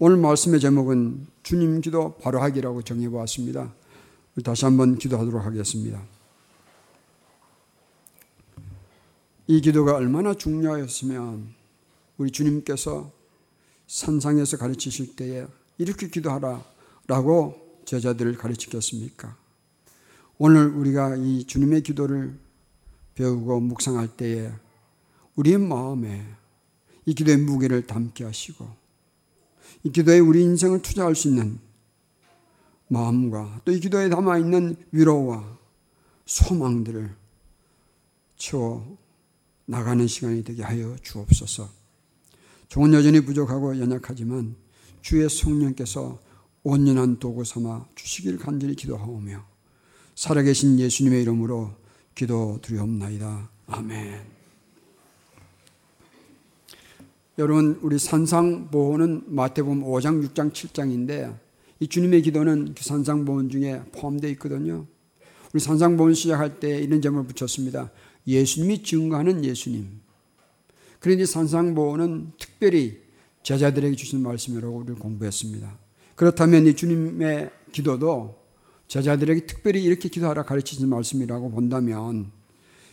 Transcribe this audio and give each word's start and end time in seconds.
오늘 0.00 0.16
말씀의 0.18 0.60
제목은 0.60 1.26
주님 1.42 1.80
기도 1.80 2.14
바로 2.18 2.40
하기라고 2.40 2.82
정해보았습니다. 2.82 3.74
다시 4.44 4.64
한번 4.64 4.96
기도하도록 4.96 5.44
하겠습니다. 5.44 6.00
이 9.48 9.60
기도가 9.60 9.96
얼마나 9.96 10.34
중요하였으면 10.34 11.52
우리 12.16 12.30
주님께서 12.30 13.10
산상에서 13.88 14.56
가르치실 14.58 15.16
때에 15.16 15.48
이렇게 15.78 16.08
기도하라 16.08 16.62
라고 17.08 17.80
제자들을 17.84 18.36
가르치겠습니까? 18.36 19.36
오늘 20.38 20.68
우리가 20.68 21.16
이 21.16 21.44
주님의 21.44 21.82
기도를 21.82 22.38
배우고 23.16 23.58
묵상할 23.58 24.16
때에 24.16 24.52
우리의 25.34 25.58
마음에 25.58 26.24
이 27.04 27.14
기도의 27.14 27.38
무게를 27.38 27.88
담게 27.88 28.22
하시고 28.22 28.77
이 29.84 29.90
기도에 29.90 30.18
우리 30.18 30.42
인생을 30.42 30.82
투자할 30.82 31.14
수 31.14 31.28
있는 31.28 31.58
마음과 32.88 33.60
또 33.64 33.72
이 33.72 33.80
기도에 33.80 34.08
담아 34.08 34.38
있는 34.38 34.76
위로와 34.92 35.58
소망들을 36.26 37.14
채워 38.36 38.98
나가는 39.66 40.06
시간이 40.06 40.44
되게 40.44 40.62
하여 40.62 40.96
주옵소서. 41.02 41.68
종은 42.68 42.92
여전히 42.94 43.20
부족하고 43.20 43.78
연약하지만 43.78 44.56
주의 45.02 45.28
성령께서 45.28 46.18
온전한 46.62 47.18
도구 47.18 47.44
삼아 47.44 47.86
주시길 47.94 48.38
간절히 48.38 48.74
기도하오며 48.74 49.44
살아계신 50.14 50.78
예수님의 50.78 51.22
이름으로 51.22 51.72
기도드리옵나이다. 52.14 53.50
아멘. 53.68 54.37
여러분 57.38 57.78
우리 57.82 58.00
산상 58.00 58.68
보호는 58.68 59.22
마태복음 59.28 59.84
5장, 59.84 60.26
6장, 60.26 60.50
7장인데 60.50 61.38
이 61.78 61.86
주님의 61.86 62.22
기도는 62.22 62.74
그 62.76 62.82
산상보훈 62.82 63.48
중에 63.48 63.80
포함되어 63.92 64.28
있거든요. 64.32 64.86
우리 65.54 65.60
산상보훈 65.60 66.14
시작할 66.14 66.58
때 66.58 66.80
이런 66.80 67.00
점을 67.00 67.24
붙였습니다. 67.24 67.92
예수님이 68.26 68.82
증거하는 68.82 69.44
예수님. 69.44 70.00
그런데 70.98 71.26
산상보훈은 71.26 72.32
특별히 72.40 72.98
제자들에게 73.44 73.94
주신 73.94 74.20
말씀이라고 74.20 74.76
우리를 74.76 74.96
공부했습니다. 74.96 75.78
그렇다면 76.16 76.66
이 76.66 76.74
주님의 76.74 77.50
기도도 77.70 78.34
제자들에게 78.88 79.46
특별히 79.46 79.84
이렇게 79.84 80.08
기도하라 80.08 80.42
가르치신 80.42 80.88
말씀이라고 80.88 81.52
본다면 81.52 82.32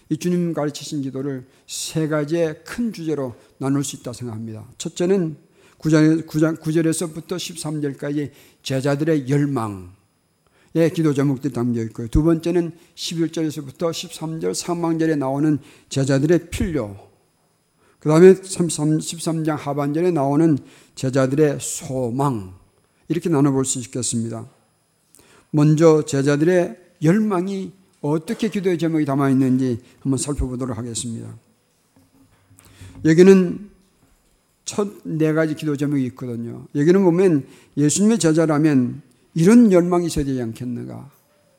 이 0.09 0.17
주님 0.17 0.53
가르치신 0.53 1.01
기도를 1.01 1.45
세 1.67 2.07
가지의 2.07 2.63
큰 2.63 2.93
주제로 2.93 3.35
나눌 3.57 3.83
수 3.83 3.95
있다 3.95 4.13
생각합니다. 4.13 4.67
첫째는 4.77 5.37
9절, 5.79 6.87
에서부터 6.87 7.35
13절까지 7.35 8.31
제자들의 8.63 9.29
열망, 9.29 9.93
의 10.73 10.91
기도 10.91 11.13
제목들이 11.13 11.53
담겨 11.53 11.81
있고요. 11.83 12.07
두 12.07 12.21
번째는 12.23 12.73
11절에서부터 12.95 13.91
13절 13.91 14.53
상망절에 14.53 15.15
나오는 15.15 15.57
제자들의 15.89 16.49
필요. 16.49 16.97
그 17.99 18.09
다음에 18.09 18.33
13장 18.33 19.55
하반절에 19.57 20.11
나오는 20.11 20.57
제자들의 20.95 21.59
소망. 21.61 22.53
이렇게 23.07 23.29
나눠볼 23.29 23.65
수 23.65 23.79
있겠습니다. 23.79 24.49
먼저 25.51 26.03
제자들의 26.03 26.77
열망이 27.03 27.71
어떻게 28.11 28.49
기도의 28.49 28.77
제목이 28.77 29.05
담아 29.05 29.29
있는지 29.31 29.79
한번 29.99 30.17
살펴보도록 30.17 30.77
하겠습니다. 30.77 31.35
여기는 33.03 33.69
첫 34.65 34.87
네 35.03 35.33
가지 35.33 35.55
기도 35.55 35.75
제목이 35.77 36.03
있거든요. 36.07 36.65
여기는 36.75 37.03
보면 37.03 37.45
예수님의 37.77 38.19
제자라면 38.19 39.01
이런 39.33 39.71
열망이 39.71 40.07
있어야 40.07 40.25
되지 40.25 40.41
않겠는가. 40.41 41.11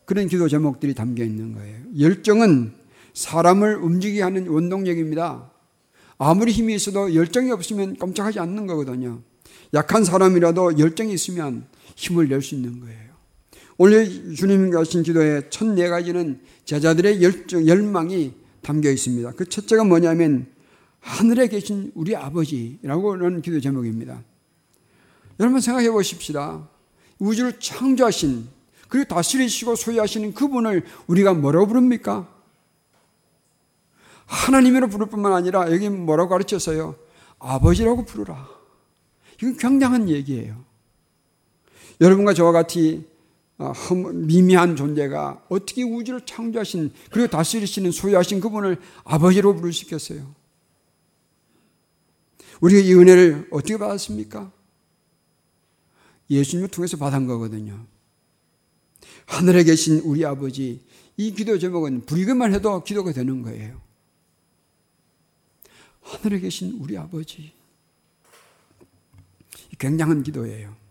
그런 0.05 0.29
기도 0.29 0.49
제목들이 0.49 0.95
담겨 0.95 1.25
있는 1.25 1.53
거예요. 1.55 1.79
열정은 1.99 2.73
사람을 3.15 3.77
움직이게 3.77 4.23
하는 4.23 4.49
원동력입니다. 4.49 5.51
아무리 6.19 6.53
힘이 6.53 6.75
있어도 6.77 7.15
열정이 7.15 7.51
없으면 7.51 7.97
깜짝하지 7.97 8.41
않는 8.41 8.67
거거든요. 8.67 9.21
약한 9.75 10.05
사람이라도 10.05 10.79
열정이 10.79 11.13
있으면 11.13 11.67
힘을 11.97 12.29
낼 12.29 12.43
수 12.43 12.55
있는 12.55 12.81
거예요. 12.81 13.06
오늘 13.79 14.35
주님 14.35 14.71
가신 14.71 15.03
기도의 15.03 15.51
첫 15.51 15.67
네 15.67 15.89
가지는 15.89 16.41
제자들의 16.65 17.23
열정, 17.23 17.67
열망이 17.67 18.33
담겨 18.63 18.91
있습니다. 18.91 19.33
그 19.33 19.47
첫째가 19.47 19.85
뭐냐면 19.85 20.47
하늘에 21.01 21.47
계신 21.49 21.93
우리 21.95 22.17
아버지라고 22.17 23.13
하는 23.13 23.43
기도 23.43 23.61
제목입니다. 23.61 24.23
여러분 25.39 25.61
생각해 25.61 25.91
보십시다. 25.91 26.69
우주를 27.19 27.61
창조하신 27.61 28.49
그리고 28.89 29.07
다스리시고 29.15 29.77
소유하시는 29.77 30.33
그분을 30.33 30.85
우리가 31.07 31.35
뭐라고 31.35 31.67
부릅니까? 31.67 32.29
하나님으로 34.25 34.89
부를 34.89 35.07
뿐만 35.07 35.33
아니라 35.33 35.71
여기 35.71 35.89
뭐라고 35.89 36.31
가르쳤어요? 36.31 36.97
아버지라고 37.39 38.05
부르라. 38.05 38.49
이건 39.39 39.57
굉장한 39.57 40.09
얘기예요. 40.09 40.65
여러분과 42.01 42.35
저와 42.35 42.53
같이 42.53 43.07
어, 43.07 43.16
미미한 44.13 44.77
존재가 44.77 45.47
어떻게 45.49 45.83
우주를 45.83 46.27
창조하신 46.27 46.93
그리고 47.11 47.29
다스리시는 47.29 47.91
소유하신 47.91 48.41
그분을 48.41 48.79
아버지로 49.05 49.55
있겠어요? 49.85 50.35
우리가 52.61 52.81
이 52.81 52.95
은혜를 52.95 53.49
어떻게 53.51 53.79
받았습니까? 53.79 54.53
예수님을 56.29 56.69
통해서 56.69 56.97
받은 56.97 57.27
거거든요. 57.27 57.87
하늘에 59.27 59.65
계신 59.65 60.01
우리 60.01 60.25
아버지, 60.25 60.85
이 61.17 61.33
기도 61.33 61.59
제목은 61.59 62.07
불기만 62.07 62.53
해도 62.53 62.83
기도가 62.83 63.13
되는 63.13 63.43
거예요. 63.43 63.81
하늘에 66.03 66.41
계신 66.41 66.79
우리 66.81 66.97
아버지. 66.97 67.53
굉장한 69.79 70.23
기도예요. 70.23 70.86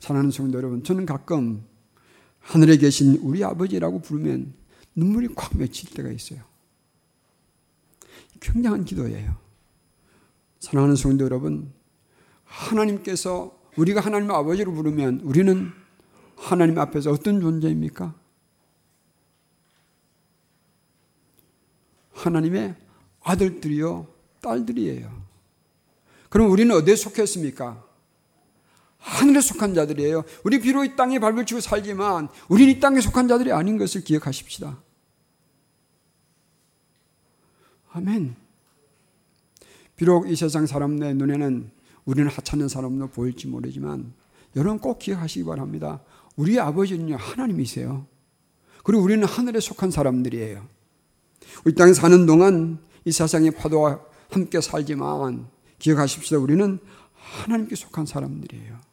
사랑하는 0.00 0.30
성도 0.30 0.58
여러분, 0.58 0.82
저는 0.82 1.06
가끔 1.06 1.64
하늘에 2.40 2.78
계신 2.78 3.16
우리 3.16 3.44
아버지라고 3.44 4.00
부르면 4.00 4.54
눈물이 4.96 5.34
콱 5.34 5.56
맺힐 5.56 5.90
때가 5.90 6.10
있어요. 6.10 6.42
굉장한 8.40 8.84
기도예요. 8.86 9.36
사랑하는 10.58 10.96
성도 10.96 11.24
여러분, 11.24 11.72
하나님께서 12.44 13.56
우리가 13.76 14.00
하나님 14.00 14.30
아버지로 14.30 14.72
부르면 14.72 15.20
우리는 15.20 15.70
하나님 16.36 16.78
앞에서 16.78 17.10
어떤 17.12 17.40
존재입니까? 17.40 18.14
하나님의 22.12 22.74
아들들이요, 23.22 24.06
딸들이에요. 24.40 25.22
그럼 26.30 26.50
우리는 26.50 26.74
어디에 26.74 26.96
속했습니까? 26.96 27.89
하늘에 29.00 29.40
속한 29.40 29.74
자들이에요. 29.74 30.24
우리 30.44 30.60
비록 30.60 30.84
이 30.84 30.94
땅에 30.94 31.18
발을 31.18 31.46
치고 31.46 31.60
살지만 31.60 32.28
우리는 32.48 32.72
이 32.72 32.80
땅에 32.80 33.00
속한 33.00 33.28
자들이 33.28 33.50
아닌 33.52 33.78
것을 33.78 34.04
기억하십시다. 34.04 34.78
아멘. 37.92 38.36
비록 39.96 40.30
이 40.30 40.36
세상 40.36 40.66
사람의 40.66 41.14
눈에는 41.14 41.70
우리는 42.04 42.30
하찮은 42.30 42.68
사람으로 42.68 43.08
보일지 43.08 43.46
모르지만 43.46 44.12
여러분 44.56 44.78
꼭 44.78 44.98
기억하시기 44.98 45.44
바랍니다. 45.44 46.00
우리 46.36 46.58
아버지는요 46.58 47.16
하나님이세요. 47.16 48.06
그리고 48.84 49.02
우리는 49.02 49.26
하늘에 49.26 49.60
속한 49.60 49.90
사람들이에요. 49.90 50.66
우리 51.64 51.74
땅에 51.74 51.92
사는 51.92 52.26
동안 52.26 52.78
이 53.04 53.12
세상의 53.12 53.52
파도와 53.52 54.00
함께 54.30 54.60
살지만 54.60 55.48
기억하십시오. 55.78 56.40
우리는 56.40 56.78
하나님께 57.14 57.74
속한 57.74 58.06
사람들이에요. 58.06 58.89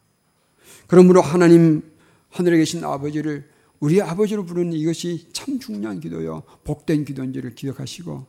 그러므로 0.88 1.20
하나님 1.20 1.82
하늘에 2.30 2.58
계신 2.58 2.82
아버지를 2.82 3.48
우리 3.78 4.02
아버지로 4.02 4.44
부르는 4.44 4.72
이것이 4.72 5.28
참 5.32 5.60
중요한 5.60 6.00
기도요. 6.00 6.42
복된 6.64 7.04
기도인지를 7.04 7.54
기억하시고 7.54 8.26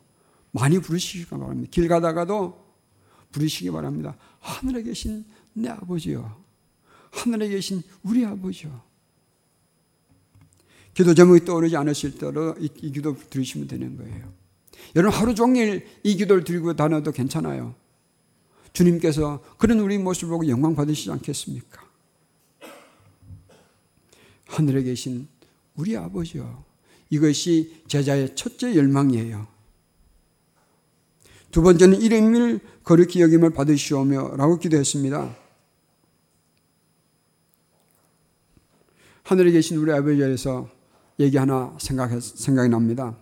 많이 0.52 0.80
부르시기 0.80 1.26
바랍니다. 1.26 1.70
길 1.72 1.88
가다가도 1.88 2.70
부르시기 3.32 3.72
바랍니다. 3.72 4.16
하늘에 4.40 4.84
계신 4.84 5.26
내 5.54 5.70
아버지요. 5.70 6.38
하늘에 7.12 7.48
계신 7.48 7.82
우리 8.04 8.26
아버지요. 8.26 8.82
기도 10.94 11.14
제목이 11.14 11.46
떠오르지 11.46 11.78
않으실 11.78 12.18
때로 12.18 12.56
이, 12.60 12.70
이 12.82 12.92
기도 12.92 13.16
들으시면 13.30 13.68
되는 13.68 13.98
거예요. 13.98 14.34
여러분 14.96 15.20
하루 15.20 15.34
종일 15.34 15.88
이 16.04 16.16
기도를 16.16 16.44
들고 16.44 16.76
다녀도 16.76 17.12
괜찮아요. 17.12 17.76
주님께서 18.74 19.44
그런 19.58 19.80
우리 19.80 19.98
모습을 19.98 20.30
보고 20.30 20.48
영광 20.48 20.76
받으시지 20.76 21.12
않겠습니까? 21.12 21.79
하늘에 24.50 24.84
계신 24.84 25.28
우리 25.76 25.96
아버지요. 25.96 26.64
이것이 27.10 27.84
제자의 27.88 28.36
첫째 28.36 28.76
열망이에요. 28.76 29.48
두 31.52 31.62
번째는 31.62 32.02
이름을 32.02 32.60
거룩히 32.84 33.22
여김을 33.22 33.52
받으시오며 33.52 34.36
라고 34.36 34.60
기도했습니다. 34.60 35.36
하늘에 39.24 39.52
계신 39.52 39.78
우리 39.78 39.92
아버지에서 39.92 40.70
얘기 41.20 41.38
하나 41.38 41.76
생각 41.80 42.20
생각이 42.22 42.70
납니다. 42.70 43.16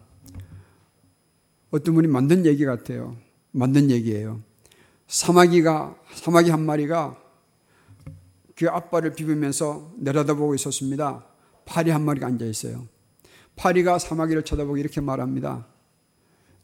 어떤 1.72 1.96
분이 1.96 2.08
만든 2.08 2.46
얘기 2.46 2.66
같아요. 2.66 3.18
만든 3.52 3.92
얘기예요. 3.92 4.42
사마귀가 5.08 5.98
사마귀 6.16 6.50
한 6.50 6.66
마리가 6.66 7.27
그 8.58 8.68
앞발을 8.68 9.14
비비면서 9.14 9.94
내려다보고 9.98 10.56
있었습니다. 10.56 11.24
파리 11.66 11.92
한 11.92 12.04
마리가 12.04 12.26
앉아 12.26 12.46
있어요. 12.46 12.88
파리가 13.56 14.00
사마귀를 14.00 14.44
쳐다보고 14.44 14.78
이렇게 14.78 15.00
말합니다. 15.00 15.68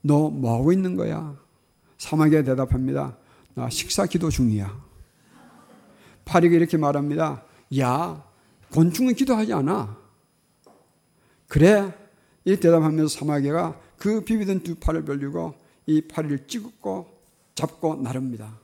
너 0.02 0.30
뭐하고 0.30 0.74
있는 0.74 0.96
거야? 0.96 1.38
사마귀가 2.00 2.44
대답합니다. 2.44 3.18
나 3.54 3.70
식사 3.70 4.08
기도 4.08 4.32
중이야. 4.32 4.84
파리가 6.26 6.56
이렇게 6.56 6.78
말합니다. 6.78 7.44
야, 7.78 8.24
곤충은 8.72 9.14
기도하지 9.14 9.54
않아. 9.54 9.96
그래? 11.48 11.94
이 12.44 12.56
대답하면서 12.56 13.20
사마귀가 13.20 13.80
그 13.98 14.24
비비던 14.24 14.64
두 14.64 14.76
팔을 14.76 15.06
벌리고 15.06 15.54
이 15.86 16.02
파리를 16.02 16.48
찍고 16.48 17.08
잡고 17.54 17.96
나릅니다. 17.98 18.58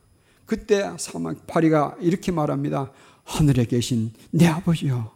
그때 0.47 0.91
사마 0.97 1.35
파리가 1.45 1.97
이렇게 1.99 2.31
말합니다. 2.31 2.91
하늘에 3.29 3.65
계신 3.65 4.11
내 4.31 4.47
아버지요. 4.47 5.11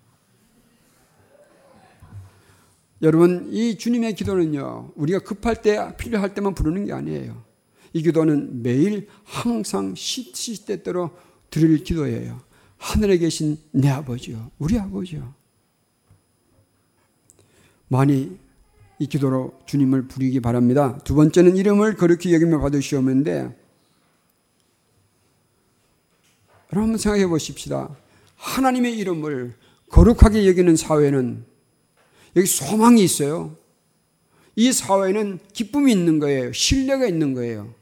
여러분, 3.01 3.49
이 3.51 3.77
주님의 3.77 4.13
기도는요, 4.13 4.91
우리가 4.95 5.19
급할 5.19 5.61
때, 5.61 5.97
필요할 5.97 6.33
때만 6.35 6.53
부르는 6.53 6.85
게 6.85 6.93
아니에요. 6.93 7.43
이 7.91 8.01
기도는 8.01 8.61
매일 8.61 9.07
항상 9.23 9.95
시시때때로 9.95 11.11
드릴 11.49 11.83
기도예요. 11.83 12.39
하늘에 12.77 13.17
계신 13.17 13.57
내 13.71 13.89
아버지요. 13.89 14.51
우리 14.59 14.77
아버지요. 14.77 15.33
많이 17.87 18.37
이 18.99 19.07
기도로 19.07 19.59
주님을 19.65 20.07
부리기 20.07 20.39
바랍니다. 20.39 20.97
두 21.03 21.15
번째는 21.15 21.57
이름을 21.57 21.95
거룩히 21.95 22.33
여기며 22.33 22.59
받으시오는데 22.59 23.63
여러분 26.71 26.83
한번 26.83 26.97
생각해 26.97 27.27
보십시다. 27.27 28.02
하나님의 28.43 28.97
이름을 28.97 29.53
거룩하게 29.89 30.45
여기는 30.47 30.75
사회는 30.75 31.45
여기 32.35 32.45
소망이 32.45 33.01
있어요. 33.01 33.55
이 34.55 34.71
사회는 34.71 35.39
기쁨이 35.53 35.91
있는 35.91 36.19
거예요. 36.19 36.51
신뢰가 36.51 37.07
있는 37.07 37.33
거예요. 37.33 37.73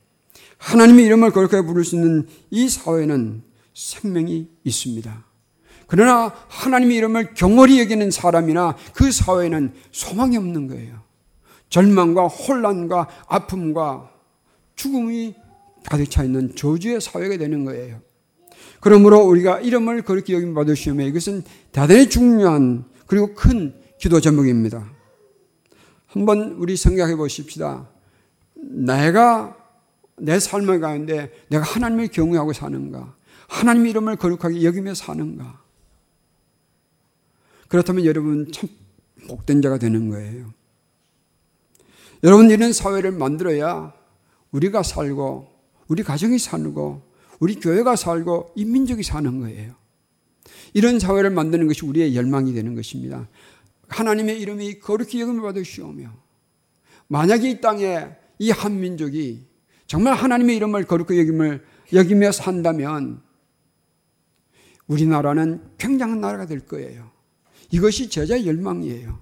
하나님의 0.57 1.05
이름을 1.05 1.31
거룩하게 1.31 1.65
부를 1.65 1.83
수 1.83 1.95
있는 1.95 2.27
이 2.51 2.69
사회는 2.69 3.41
생명이 3.73 4.47
있습니다. 4.63 5.25
그러나 5.87 6.33
하나님의 6.47 6.95
이름을 6.97 7.33
경홀히 7.33 7.79
여기는 7.79 8.11
사람이나 8.11 8.77
그 8.93 9.11
사회는 9.11 9.73
소망이 9.91 10.37
없는 10.37 10.67
거예요. 10.67 11.01
절망과 11.69 12.27
혼란과 12.27 13.07
아픔과 13.27 14.11
죽음이 14.75 15.33
가득 15.83 16.09
차 16.09 16.23
있는 16.23 16.55
저주의 16.55 17.01
사회가 17.01 17.37
되는 17.37 17.65
거예요. 17.65 17.99
그러므로 18.81 19.19
우리가 19.21 19.61
이름을 19.61 20.01
그렇게 20.01 20.33
여김 20.33 20.53
받으시면 20.53 21.07
이것은 21.07 21.43
대단히 21.71 22.09
중요한 22.09 22.83
그리고 23.05 23.33
큰 23.35 23.75
기도 23.99 24.19
제목입니다. 24.19 24.91
한번 26.07 26.53
우리 26.53 26.75
생각해 26.75 27.15
보십시다. 27.15 27.87
내가 28.55 29.55
내 30.17 30.39
삶을 30.39 30.79
가는데 30.79 31.31
내가 31.49 31.63
하나님을 31.63 32.07
경외하고 32.09 32.53
사는가? 32.53 33.15
하나님 33.47 33.85
이름을 33.85 34.15
거룩하게 34.15 34.63
여기며 34.63 34.95
사는가? 34.95 35.61
그렇다면 37.67 38.05
여러분 38.05 38.51
참 38.51 38.67
복된 39.27 39.61
자가 39.61 39.77
되는 39.77 40.09
거예요. 40.09 40.51
여러분 42.23 42.49
이런 42.49 42.73
사회를 42.73 43.11
만들어야 43.11 43.93
우리가 44.51 44.83
살고 44.83 45.47
우리 45.87 46.03
가정이 46.03 46.39
살고 46.39 47.10
우리 47.41 47.55
교회가 47.55 47.95
살고 47.95 48.53
인민족이 48.55 49.01
사는 49.01 49.39
거예요. 49.39 49.73
이런 50.73 50.99
사회를 50.99 51.31
만드는 51.31 51.67
것이 51.67 51.83
우리의 51.85 52.15
열망이 52.15 52.53
되는 52.53 52.75
것입니다. 52.75 53.27
하나님의 53.88 54.39
이름이 54.39 54.79
거룩히 54.79 55.19
여김을 55.19 55.41
받으시오며 55.41 56.13
만약에 57.07 57.49
이 57.49 57.59
땅에 57.59 58.09
이 58.38 58.51
한민족이 58.51 59.47
정말 59.88 60.13
하나님의 60.13 60.55
이름을 60.55 60.85
거룩히 60.85 61.19
여김을 61.19 61.65
여기며 61.93 62.31
산다면 62.31 63.21
우리나라는 64.85 65.63
굉장한 65.79 66.21
나라가 66.21 66.45
될 66.45 66.59
거예요. 66.59 67.09
이것이 67.71 68.09
제자의 68.09 68.45
열망이에요. 68.45 69.19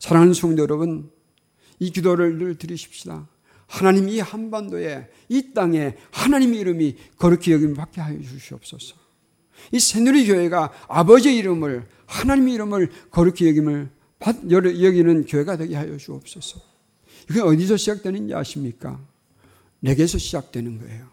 사랑하는 0.00 0.34
성도 0.34 0.62
여러분, 0.62 1.10
이 1.78 1.90
기도를 1.90 2.38
늘 2.38 2.56
드리십시다. 2.56 3.28
하나님 3.70 4.08
이 4.08 4.18
한반도에 4.18 5.08
이 5.28 5.54
땅에 5.54 5.94
하나님의 6.10 6.58
이름이 6.58 6.96
거룩히 7.16 7.52
여김 7.52 7.74
받게 7.74 8.00
하여 8.00 8.20
주시옵소서. 8.20 8.96
이 9.70 9.78
새누리 9.78 10.26
교회가 10.26 10.72
아버지의 10.88 11.36
이름을 11.36 11.86
하나님의 12.06 12.54
이름을 12.54 12.90
거룩히 13.12 13.46
여김을 13.46 13.88
여기는 14.50 15.24
교회가 15.26 15.56
되게 15.56 15.76
하여 15.76 15.96
주옵소서. 15.96 16.60
이게 17.30 17.40
어디서 17.40 17.76
시작되는지 17.76 18.34
아십니까? 18.34 19.00
내게서 19.78 20.18
시작되는 20.18 20.80
거예요. 20.80 21.06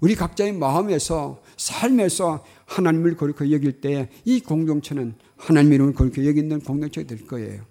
우리 0.00 0.14
각자의 0.14 0.54
마음에서 0.54 1.42
삶에서 1.58 2.42
하나님을 2.64 3.18
거룩히 3.18 3.52
여길 3.52 3.82
때이 3.82 4.40
공동체는 4.40 5.14
하나님의 5.36 5.76
이름을 5.76 5.92
거룩히 5.92 6.26
여기는 6.26 6.60
공동체가 6.60 7.06
될 7.06 7.26
거예요. 7.26 7.66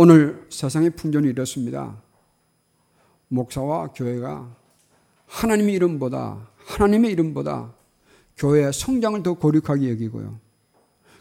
오늘 0.00 0.46
세상의 0.48 0.90
풍전이 0.90 1.26
이렇습니다. 1.26 2.00
목사와 3.26 3.88
교회가 3.88 4.56
하나님의 5.26 5.74
이름보다 5.74 6.48
하나님의 6.54 7.10
이름보다 7.10 7.74
교회의 8.36 8.72
성장을 8.72 9.20
더 9.24 9.34
고륙하게 9.34 9.90
여기고요. 9.90 10.38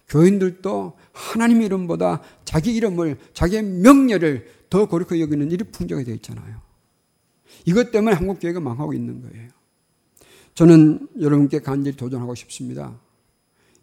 교인들도 0.07 0.95
하나님의 1.11 1.65
이름보다 1.65 2.21
자기 2.45 2.75
이름을 2.75 3.17
자기의 3.33 3.63
명예를 3.63 4.47
더 4.69 4.87
고륙하게 4.87 5.21
여기는 5.21 5.49
일이 5.49 5.63
풍조가 5.63 6.03
되어 6.03 6.13
있잖아요. 6.13 6.61
이것 7.65 7.89
때문에 7.89 8.15
한국 8.15 8.39
교회가 8.39 8.59
망하고 8.59 8.93
있는 8.93 9.23
거예요. 9.23 9.49
저는 10.53 11.07
여러분께 11.19 11.61
간절히 11.61 11.97
도전하고 11.97 12.35
싶습니다. 12.35 12.95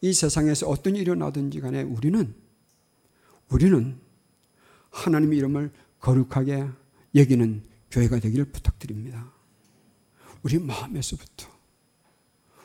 이 0.02 0.12
세상에서 0.12 0.68
어떤 0.68 0.94
일이 0.94 1.02
일어나든지 1.02 1.58
간에 1.58 1.82
우리는, 1.82 2.32
우리는 3.48 4.03
하나님의 4.94 5.38
이름을 5.38 5.70
거룩하게 6.00 6.68
여기는 7.14 7.62
교회가 7.90 8.20
되기를 8.20 8.46
부탁드립니다. 8.46 9.30
우리 10.42 10.58
마음에서부터, 10.58 11.48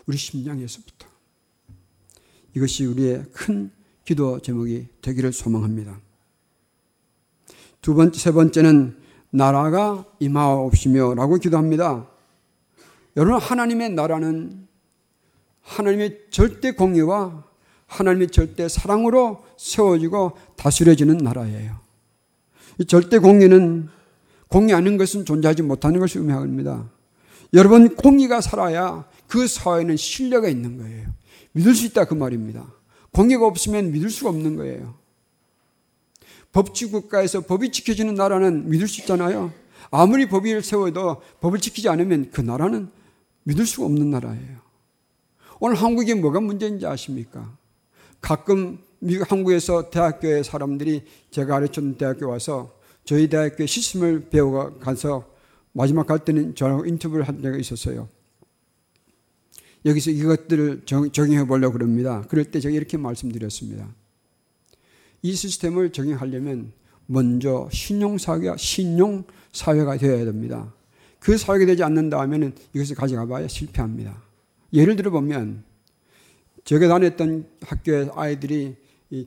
우리 0.05 0.17
심장에서부터. 0.17 1.07
이것이 2.55 2.85
우리의 2.85 3.25
큰 3.31 3.71
기도 4.05 4.39
제목이 4.39 4.87
되기를 5.01 5.33
소망합니다. 5.33 5.99
두 7.81 7.93
번째, 7.95 8.19
세 8.19 8.31
번째는 8.31 8.97
나라가 9.31 10.05
임하옵시며 10.19 11.15
라고 11.15 11.37
기도합니다. 11.37 12.07
여러분, 13.17 13.39
하나님의 13.39 13.91
나라는 13.91 14.67
하나님의 15.61 16.27
절대 16.31 16.71
공의와 16.71 17.45
하나님의 17.87 18.29
절대 18.29 18.67
사랑으로 18.67 19.43
세워지고 19.57 20.37
다스려지는 20.57 21.17
나라예요. 21.17 21.88
이 22.79 22.85
절대 22.85 23.19
공의는 23.19 23.89
공의하는 24.47 24.97
것은 24.97 25.25
존재하지 25.25 25.61
못하는 25.61 25.99
것을 25.99 26.21
의미합니다. 26.21 26.89
여러분, 27.53 27.95
공의가 27.95 28.41
살아야 28.41 29.05
그 29.27 29.47
사회는 29.47 29.97
신뢰가 29.97 30.47
있는 30.47 30.77
거예요. 30.77 31.09
믿을 31.51 31.75
수 31.75 31.85
있다 31.85 32.05
그 32.05 32.13
말입니다. 32.13 32.65
공의가 33.11 33.45
없으면 33.45 33.91
믿을 33.91 34.09
수가 34.09 34.29
없는 34.29 34.55
거예요. 34.55 34.95
법치 36.51 36.87
국가에서 36.87 37.41
법이 37.41 37.71
지켜지는 37.71 38.15
나라는 38.15 38.69
믿을 38.69 38.87
수 38.87 39.01
있잖아요. 39.01 39.51
아무리 39.91 40.27
법을 40.27 40.63
세워도 40.63 41.21
법을 41.41 41.59
지키지 41.59 41.89
않으면 41.89 42.31
그 42.31 42.41
나라는 42.41 42.89
믿을 43.43 43.65
수가 43.65 43.85
없는 43.85 44.09
나라예요. 44.09 44.59
오늘 45.59 45.75
한국에 45.75 46.13
뭐가 46.15 46.39
문제인지 46.39 46.85
아십니까? 46.85 47.51
가끔 48.21 48.79
미국 48.99 49.31
한국에서 49.31 49.89
대학교의 49.89 50.43
사람들이 50.43 51.03
제가 51.31 51.53
가르쳤는 51.53 51.97
대학교 51.97 52.29
와서 52.29 52.77
저희 53.05 53.29
대학교 53.29 53.65
시스템을 53.65 54.29
배우고 54.29 54.79
가서 54.79 55.33
마지막 55.71 56.05
갈 56.05 56.19
때는 56.19 56.55
저하고 56.55 56.85
인터뷰를 56.85 57.27
한 57.27 57.41
적이 57.41 57.59
있었어요. 57.61 58.09
여기서 59.85 60.11
이것들을 60.11 60.83
적용해 60.85 61.47
보려고 61.47 61.73
그럽니다. 61.73 62.25
그럴 62.27 62.45
때 62.45 62.59
제가 62.59 62.75
이렇게 62.75 62.97
말씀드렸습니다. 62.97 63.87
이 65.21 65.33
시스템을 65.33 65.91
적용하려면 65.91 66.73
먼저 67.05 67.69
신용사회가, 67.71 68.57
신용사회가 68.57 69.97
되어야 69.97 70.25
됩니다. 70.25 70.73
그 71.19 71.37
사회가 71.37 71.65
되지 71.65 71.83
않는다 71.83 72.19
하면 72.21 72.53
이것을 72.73 72.95
가져가 72.95 73.25
봐야 73.25 73.47
실패합니다. 73.47 74.21
예를 74.73 74.95
들어 74.95 75.09
보면 75.11 75.63
제가 76.65 76.87
다녔던 76.87 77.47
학교의 77.61 78.11
아이들이 78.13 78.75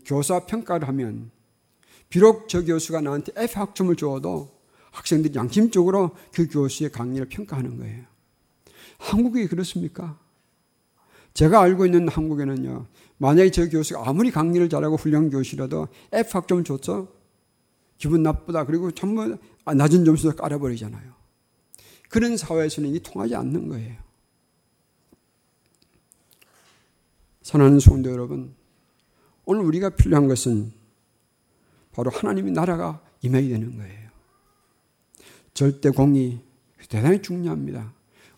교사 0.04 0.46
평가를 0.46 0.88
하면 0.88 1.30
비록 2.08 2.48
저 2.48 2.64
교수가 2.64 3.00
나한테 3.00 3.32
F 3.36 3.58
학점을 3.58 3.94
줘도 3.96 4.50
학생들이 4.90 5.34
양심적으로 5.34 6.10
그 6.32 6.46
교수의 6.48 6.90
강의를 6.90 7.28
평가하는 7.28 7.78
거예요. 7.78 8.04
한국이 8.98 9.46
그렇습니까? 9.46 10.18
제가 11.34 11.60
알고 11.62 11.86
있는 11.86 12.08
한국에는요, 12.08 12.86
만약에 13.16 13.50
저 13.50 13.68
교수가 13.68 14.06
아무리 14.06 14.30
강의를 14.30 14.68
잘하고 14.68 14.96
훌륭한 14.96 15.30
교수라도 15.30 15.88
F 16.12 16.36
학점을 16.36 16.64
줬죠? 16.64 17.08
기분 17.96 18.22
나쁘다. 18.22 18.66
그리고 18.66 18.90
전부 18.90 19.38
낮은 19.64 20.04
점수도 20.04 20.36
깔아버리잖아요. 20.36 21.12
그런 22.08 22.36
사회에서는 22.36 22.90
이게 22.90 22.98
통하지 22.98 23.34
않는 23.34 23.68
거예요. 23.68 23.96
사랑하는 27.42 27.80
성도 27.80 28.10
여러분, 28.10 28.54
오늘 29.44 29.62
우리가 29.62 29.90
필요한 29.90 30.28
것은 30.28 30.72
바로 31.92 32.10
하나님의 32.10 32.52
나라가 32.52 33.02
임해야 33.22 33.48
되는 33.48 33.76
거예요. 33.76 34.10
절대 35.54 35.90
공의 35.90 36.40
대단히 36.88 37.20
중요합니다. 37.20 37.92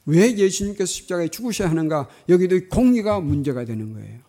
왜 0.06 0.37
예수님께서 0.37 0.87
십자가에 0.87 1.28
죽으셔야 1.28 1.70
하는가? 1.70 2.08
여기도 2.28 2.58
공의가 2.68 3.20
문제가 3.20 3.64
되는 3.64 3.92
거예요. 3.92 4.20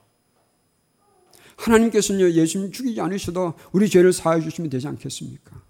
하나님께서는 1.57 2.31
예수님 2.33 2.71
죽이지 2.71 2.99
않으셔도 3.01 3.53
우리 3.71 3.89
죄를 3.89 4.13
사해 4.13 4.41
주시면 4.41 4.69
되지 4.69 4.87
않겠습니까? 4.87 5.61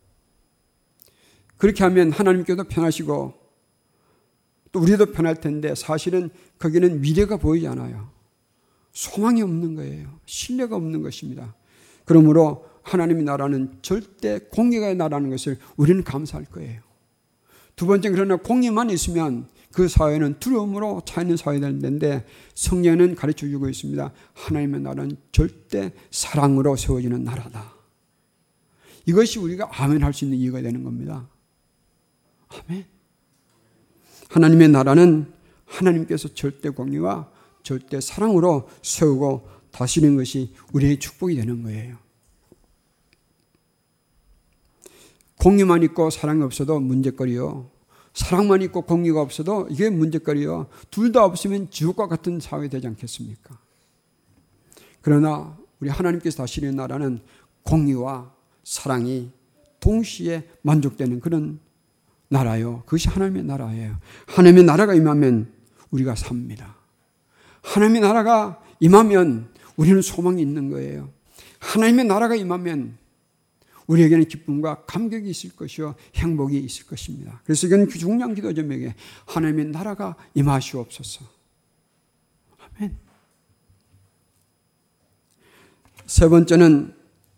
그렇게 1.57 1.83
하면 1.83 2.11
하나님께도 2.11 2.65
편하시고 2.65 3.33
또 4.71 4.79
우리도 4.79 5.13
편할 5.13 5.39
텐데 5.39 5.73
사실은 5.73 6.29
거기는 6.59 7.01
미래가 7.01 7.37
보이지 7.37 7.67
않아요. 7.67 8.14
소망이 8.95 9.41
없는 9.41 9.75
거예요. 9.75 10.07
신뢰가 10.25 10.75
없는 10.77 11.03
것입니다. 11.03 11.53
그러므로 12.05 12.65
하나님의 12.81 13.25
나라는 13.25 13.77
절대 13.81 14.39
공의가 14.39 14.91
나라는 14.93 15.29
것을 15.29 15.59
우리는 15.75 16.03
감사할 16.03 16.45
거예요. 16.45 16.81
두 17.75 17.85
번째 17.87 18.09
그러나 18.11 18.37
공의만 18.37 18.89
있으면 18.89 19.49
그 19.73 19.89
사회는 19.89 20.39
두려움으로 20.39 21.01
차 21.05 21.21
있는 21.21 21.35
사회가 21.35 21.67
되는데 21.67 22.25
성령은 22.53 23.15
가르쳐 23.15 23.45
주고 23.47 23.67
있습니다. 23.67 24.13
하나님의 24.33 24.79
나라는 24.79 25.17
절대 25.33 25.91
사랑으로 26.09 26.77
세워지는 26.77 27.25
나라다. 27.25 27.73
이것이 29.05 29.39
우리가 29.39 29.69
아멘 29.73 30.03
할 30.03 30.13
수 30.13 30.23
있는 30.23 30.37
이유가 30.37 30.61
되는 30.61 30.83
겁니다. 30.83 31.27
아멘. 32.47 32.85
하나님의 34.29 34.69
나라는 34.69 35.33
하나님께서 35.65 36.33
절대 36.33 36.69
공의와 36.69 37.35
절대 37.65 37.99
사랑으로 37.99 38.69
세우고 38.83 39.49
다스리는 39.71 40.15
것이 40.15 40.53
우리의 40.71 40.99
축복이 40.99 41.35
되는 41.35 41.63
거예요. 41.63 41.97
공의만 45.39 45.83
있고 45.83 46.09
사랑이 46.09 46.41
없어도 46.43 46.79
문제거리요. 46.79 47.69
사랑만 48.13 48.61
있고 48.61 48.83
공의가 48.83 49.19
없어도 49.21 49.67
이게 49.69 49.89
문제거리요. 49.89 50.67
둘 50.89 51.11
다 51.11 51.25
없으면 51.25 51.69
지옥과 51.69 52.07
같은 52.07 52.39
사회 52.39 52.69
되지 52.69 52.87
않겠습니까? 52.87 53.59
그러나 55.01 55.57
우리 55.81 55.89
하나님께서 55.89 56.37
다스리는 56.37 56.75
나라는 56.75 57.19
공의와 57.63 58.31
사랑이 58.63 59.31
동시에 59.79 60.47
만족되는 60.61 61.19
그런 61.19 61.59
나라요. 62.29 62.83
그것이 62.85 63.09
하나님의 63.09 63.43
나라예요. 63.43 63.99
하나님의 64.27 64.63
나라가 64.63 64.93
임하면 64.93 65.51
우리가 65.91 66.15
삽니다. 66.15 66.74
하나님의 67.65 68.01
나라가 68.01 68.61
임하면 68.79 69.49
우리는 69.75 70.01
소망이 70.01 70.41
있는 70.41 70.69
거예요. 70.69 71.09
하나님의 71.59 72.05
나라가 72.05 72.35
임하면 72.35 72.97
우리에게는 73.87 74.25
기쁨과 74.27 74.85
감격이 74.85 75.29
있을 75.29 75.55
것이요 75.55 75.95
행복이 76.15 76.57
있을 76.57 76.85
것입니다. 76.85 77.41
그래서 77.43 77.67
이건 77.67 77.87
중요한 77.89 78.33
기도 78.33 78.53
제목에 78.53 78.95
하나님의 79.25 79.65
나라가 79.65 80.15
임하시옵소서. 80.33 81.25
아멘. 82.77 82.97
세 86.05 86.29
번째는 86.29 86.93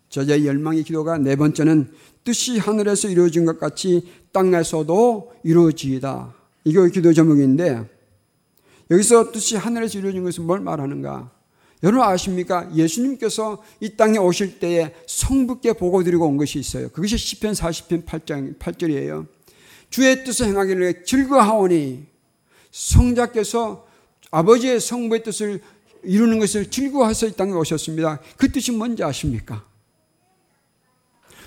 저자의 0.10 0.46
열망의 0.46 0.84
기도가 0.84 1.17
네 1.17 1.36
번째는 1.36 1.91
뜻이 2.24 2.57
하늘에서 2.60 3.10
이루어진 3.10 3.46
것 3.46 3.60
같이 3.60 4.07
땅에서도 4.31 5.34
이루어지이다. 5.43 6.34
이게 6.65 6.89
기도 6.89 7.13
제목인데 7.13 7.96
여기서 8.89 9.32
뜻이 9.32 9.56
하늘에서 9.58 10.00
이루어진 10.00 10.24
것은 10.24 10.46
뭘 10.46 10.60
말하는가? 10.60 11.32
여러분 11.84 12.08
아십니까? 12.08 12.70
예수님께서 12.74 13.63
이 13.79 13.96
땅에 13.96 14.17
오실 14.17 14.60
때에 14.60 14.94
성부께 15.06 15.74
보고 15.74 16.03
드리고 16.03 16.25
온 16.25 16.38
것이 16.38 16.58
있어요. 16.60 16.89
그것이 16.89 17.17
시편 17.17 17.53
40편 17.53 18.06
8장 18.06 18.58
8절이에요. 18.58 19.27
주의 19.89 20.24
뜻을 20.24 20.48
행하기를 20.48 21.06
즐거하오니 21.06 22.06
성자께서 22.72 23.88
아버지의 24.32 24.79
성부의 24.79 25.24
뜻을 25.24 25.62
이루는 26.03 26.39
것을 26.39 26.70
즐거워해서 26.70 27.27
이 27.27 27.34
땅에 27.34 27.51
오셨습니다. 27.53 28.22
그 28.38 28.51
뜻이 28.51 28.72
뭔지 28.72 29.03
아십니까? 29.03 29.63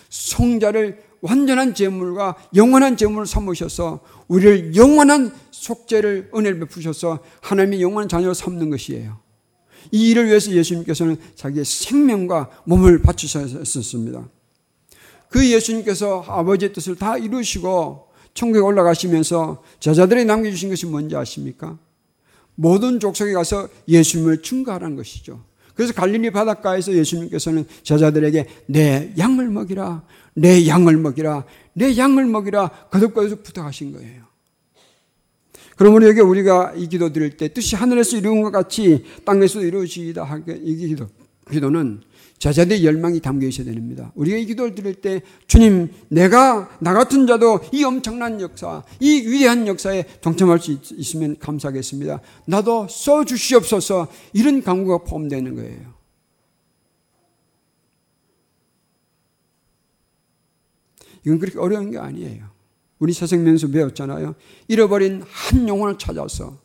성자를 0.08 1.02
완전한 1.20 1.74
제물과 1.74 2.36
영원한 2.54 2.96
제물을 2.96 3.26
삼으셔서 3.26 4.00
우리를 4.28 4.74
영원한 4.74 5.32
속죄를 5.50 6.30
은혜를 6.34 6.60
베푸셔서 6.60 7.20
하나님의 7.40 7.82
영원한 7.82 8.08
자녀로 8.08 8.34
삼는 8.34 8.70
것이에요. 8.70 9.18
이 9.92 10.10
일을 10.10 10.26
위해서 10.26 10.50
예수님께서는 10.50 11.16
자기의 11.34 11.64
생명과 11.64 12.50
몸을 12.64 13.02
바치셨습니다. 13.02 14.28
그 15.28 15.48
예수님께서 15.48 16.24
아버지의 16.26 16.72
뜻을 16.72 16.96
다 16.96 17.16
이루시고 17.16 18.08
천국에 18.34 18.60
올라가시면서 18.60 19.62
제자들이 19.78 20.24
남겨주신 20.24 20.70
것이 20.70 20.86
뭔지 20.86 21.16
아십니까? 21.16 21.78
모든 22.54 23.00
족속에 23.00 23.32
가서 23.32 23.68
예수님을 23.88 24.42
증거하라는 24.42 24.96
것이죠. 24.96 25.42
그래서 25.74 25.94
갈릴리 25.94 26.30
바닷가에서 26.30 26.92
예수님께서는 26.92 27.66
제자들에게 27.82 28.46
내 28.66 29.14
양을 29.16 29.48
먹이라, 29.48 30.02
내 30.34 30.66
양을 30.66 30.96
먹이라, 30.96 31.44
내 31.74 31.96
양을 31.96 32.26
먹이라 32.26 32.68
거듭거듭 32.90 33.42
부탁하신 33.42 33.92
거예요. 33.92 34.30
그러므로 35.76 36.08
여기 36.08 36.20
우리가 36.20 36.74
이 36.76 36.88
기도 36.88 37.10
드릴 37.10 37.38
때 37.38 37.48
뜻이 37.48 37.74
하늘에서 37.74 38.18
이루은 38.18 38.42
것 38.42 38.50
같이 38.50 39.04
땅에서 39.24 39.62
이루어지이다 39.62 40.24
하게 40.24 40.60
이 40.62 40.76
기도, 40.76 41.06
기도는 41.50 42.02
자자들의 42.38 42.84
열망이 42.84 43.20
담겨 43.20 43.46
있어야 43.46 43.66
됩니다. 43.66 44.12
우리가 44.14 44.36
이 44.36 44.46
기도를 44.46 44.74
드릴 44.74 44.94
때 44.94 45.22
주님 45.46 45.90
내가 46.08 46.70
나 46.80 46.94
같은 46.94 47.26
자도 47.26 47.60
이 47.72 47.84
엄청난 47.84 48.40
역사 48.40 48.82
이 48.98 49.26
위대한 49.26 49.66
역사에 49.66 50.04
동참할 50.20 50.58
수 50.58 50.72
있, 50.72 51.14
으면 51.16 51.36
감사하겠습니다. 51.38 52.20
나도 52.46 52.86
써 52.88 53.24
주시옵소서 53.24 54.08
이런 54.32 54.62
강구가 54.62 55.04
포함되는 55.04 55.54
거예요. 55.54 55.99
이건 61.24 61.38
그렇게 61.38 61.58
어려운 61.58 61.90
게 61.90 61.98
아니에요. 61.98 62.48
우리 62.98 63.12
새생명에서 63.12 63.68
배웠잖아요. 63.68 64.34
잃어버린 64.68 65.22
한 65.26 65.68
영혼을 65.68 65.98
찾아서 65.98 66.58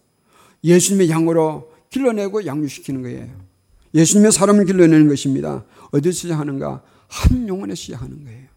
예수님의 0.63 1.09
양으로 1.09 1.74
길러내고 1.89 2.45
양육시키는 2.45 3.01
거예요. 3.03 3.45
예수님의 3.93 4.31
사람을 4.31 4.65
길러내는 4.65 5.07
것입니다. 5.07 5.65
어디서 5.91 6.12
시작하는가? 6.12 6.83
한 7.07 7.47
영혼에 7.47 7.75
시작하는 7.75 8.24
거예요. 8.25 8.47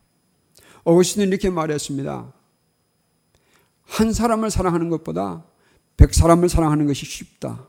어거스틴은 0.82 1.28
이렇게 1.28 1.50
말했습니다. 1.50 2.32
한 3.82 4.12
사람을 4.12 4.50
사랑하는 4.50 4.88
것보다 4.88 5.44
백 5.96 6.14
사람을 6.14 6.48
사랑하는 6.48 6.86
것이 6.86 7.06
쉽다. 7.06 7.66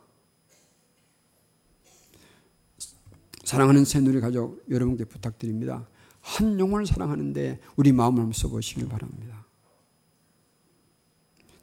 사랑하는 3.44 3.86
새누리 3.86 4.22
가족 4.22 4.64
여러분께 4.70 5.06
부탁드립니다. 5.06 5.88
한 6.30 6.60
영혼을 6.60 6.86
사랑하는데 6.86 7.60
우리 7.76 7.92
마음을 7.92 8.32
써보시길 8.34 8.88
바랍니다. 8.88 9.46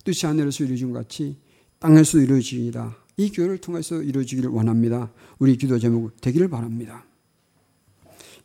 뜻이 0.04 0.26
하늘에서 0.26 0.64
이루어진 0.64 0.92
같이 0.92 1.37
땅에서 1.78 2.18
이루어지리라. 2.18 2.96
이 3.16 3.30
교회를 3.30 3.58
통해서 3.58 4.02
이루어지기를 4.02 4.50
원합니다. 4.50 5.12
우리 5.38 5.56
기도 5.56 5.78
제목 5.78 6.20
되기를 6.20 6.49
바랍니다. 6.49 7.04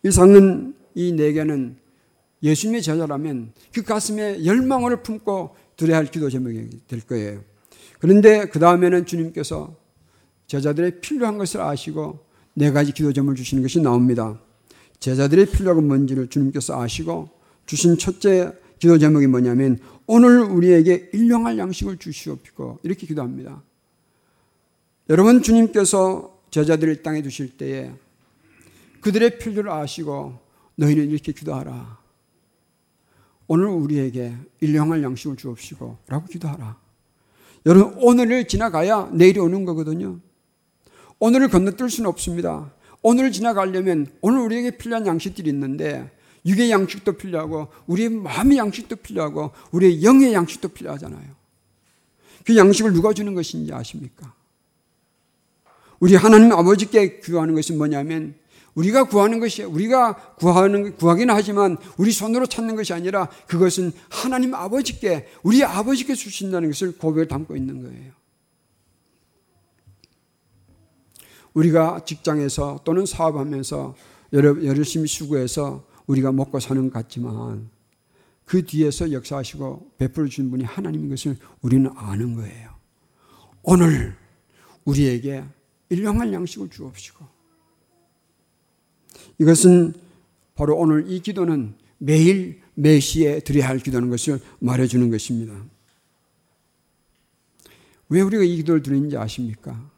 이상은 0.04 0.76
이 0.94 1.14
네 1.14 1.34
개는 1.34 1.78
예수님의 2.44 2.82
제자라면 2.82 3.54
그 3.74 3.82
가슴에 3.84 4.46
열망을 4.46 5.04
품고 5.04 5.56
드려야 5.76 5.98
할 5.98 6.06
기도 6.06 6.30
제목이 6.30 6.82
될 6.88 7.02
거예요. 7.02 7.44
그런데 8.00 8.46
그 8.46 8.60
다음에는 8.60 9.06
주님께서 9.06 9.76
제자들의 10.48 11.02
필요한 11.02 11.38
것을 11.38 11.62
아시고 11.62 12.26
네 12.54 12.72
가지 12.72 12.92
기도 12.92 13.14
제목을 13.14 13.36
주시는 13.36 13.64
것이 13.64 13.80
나옵니다. 13.80 14.40
제자들의 15.02 15.48
필요가 15.48 15.82
뭔지를 15.82 16.28
주님께서 16.28 16.80
아시고 16.80 17.30
주신 17.66 17.98
첫째 17.98 18.54
기도 18.80 18.98
제목이 18.98 19.28
뭐냐면 19.28 19.80
오늘 20.08 20.40
우리에게 20.42 21.10
일용할 21.12 21.58
양식을 21.58 21.98
주시옵시고 21.98 22.80
이렇게 22.84 23.06
기도합니다. 23.08 23.62
여러분 25.10 25.42
주님께서 25.42 26.40
제자들을 26.52 27.02
땅에 27.02 27.22
두실 27.22 27.58
때에 27.58 27.92
그들의 29.02 29.40
필요를 29.40 29.72
아시고 29.72 30.40
너희는 30.76 31.10
이렇게 31.10 31.32
기도하라. 31.32 32.00
오늘 33.48 33.66
우리에게 33.68 34.36
일용할 34.60 35.04
양식을 35.04 35.36
주옵시고 35.36 35.98
라고 36.08 36.28
기도하라. 36.28 36.78
여러분 37.66 37.96
오늘을 37.98 38.48
지나가야 38.48 39.10
내일이 39.14 39.40
오는 39.40 39.66
거거든요. 39.66 40.20
오늘을 41.20 41.50
건너뛸 41.50 41.90
수는 41.90 42.10
없습니다. 42.10 42.72
오늘을 43.02 43.32
지나가려면 43.32 44.08
오늘 44.22 44.42
우리에게 44.42 44.78
필요한 44.78 45.06
양식들이 45.08 45.50
있는데 45.50 46.10
육의 46.46 46.72
양식도 46.72 47.14
필요하고 47.14 47.68
우리의 47.88 48.10
마음의 48.10 48.58
양식도 48.58 48.98
필요하고 48.98 49.52
우리의 49.72 50.04
영의 50.04 50.34
양식도 50.34 50.70
필요하잖아요. 50.70 51.42
그 52.46 52.56
양식을 52.56 52.94
누가 52.94 53.14
주는 53.14 53.34
것인지 53.34 53.74
아십니까? 53.74 54.34
우리 56.00 56.16
하나님 56.16 56.52
아버지께 56.52 57.20
구하는 57.20 57.54
것은 57.54 57.78
뭐냐면 57.78 58.36
우리가 58.74 59.04
구하는 59.04 59.40
것이 59.40 59.64
우리가 59.64 60.16
구하는 60.36 60.96
구하기는 60.96 61.34
하지만 61.34 61.78
우리 61.98 62.12
손으로 62.12 62.46
찾는 62.46 62.76
것이 62.76 62.94
아니라 62.94 63.28
그것은 63.48 63.92
하나님 64.10 64.56
아버지께 64.56 65.28
우리 65.44 65.64
아버지께 65.64 66.16
주신다는 66.16 66.70
것을 66.70 66.98
고백을 66.98 67.28
담고 67.28 67.56
있는 67.56 67.84
거예요. 67.84 68.21
우리가 71.54 72.06
직장에서 72.06 72.82
또는 72.84 73.06
사업하면서 73.06 73.96
열심히 74.34 75.08
수고해서 75.08 75.86
우리가 76.08 76.32
먹고 76.32 76.60
사는 76.60 76.82
것 76.84 76.94
같지만 76.94 77.70
그 78.46 78.66
뒤에서 78.66 79.12
역사하시고 79.12 79.92
베풀어 79.98 80.28
준 80.28 80.50
분이 80.52 80.64
하나님인 80.64 81.10
것을 81.10 81.38
우리는 81.62 81.90
아는 81.96 82.36
거예요. 82.36 82.72
오늘 83.64 84.16
우리에게 84.86 85.44
일용할 85.90 86.34
양식을 86.34 86.70
주옵시고 86.70 87.26
이것은 89.40 89.94
바로 90.56 90.76
오늘 90.78 91.10
이 91.10 91.20
기도는 91.20 91.76
매일 91.98 92.62
매시에 92.74 93.42
드려야 93.42 93.68
할 93.68 93.78
기도는 93.78 94.10
것을 94.10 94.40
말해주는 94.60 95.10
것입니다. 95.12 95.64
왜 98.10 98.22
우리가 98.22 98.44
이 98.44 98.56
기도를 98.58 98.82
드리는지 98.82 99.18
아십니까? 99.18 99.91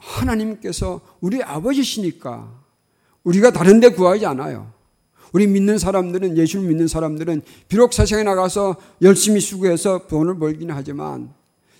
하나님께서 0.00 1.00
우리 1.20 1.42
아버지시니까 1.42 2.60
우리가 3.22 3.52
다른 3.52 3.80
데 3.80 3.90
구하지 3.90 4.26
않아요. 4.26 4.72
우리 5.32 5.46
믿는 5.46 5.78
사람들은 5.78 6.36
예수를 6.36 6.66
믿는 6.68 6.88
사람들은 6.88 7.42
비록 7.68 7.92
세상에 7.92 8.24
나가서 8.24 8.76
열심히 9.02 9.40
수고해서 9.40 10.06
돈을 10.08 10.38
벌기는 10.38 10.74
하지만 10.74 11.32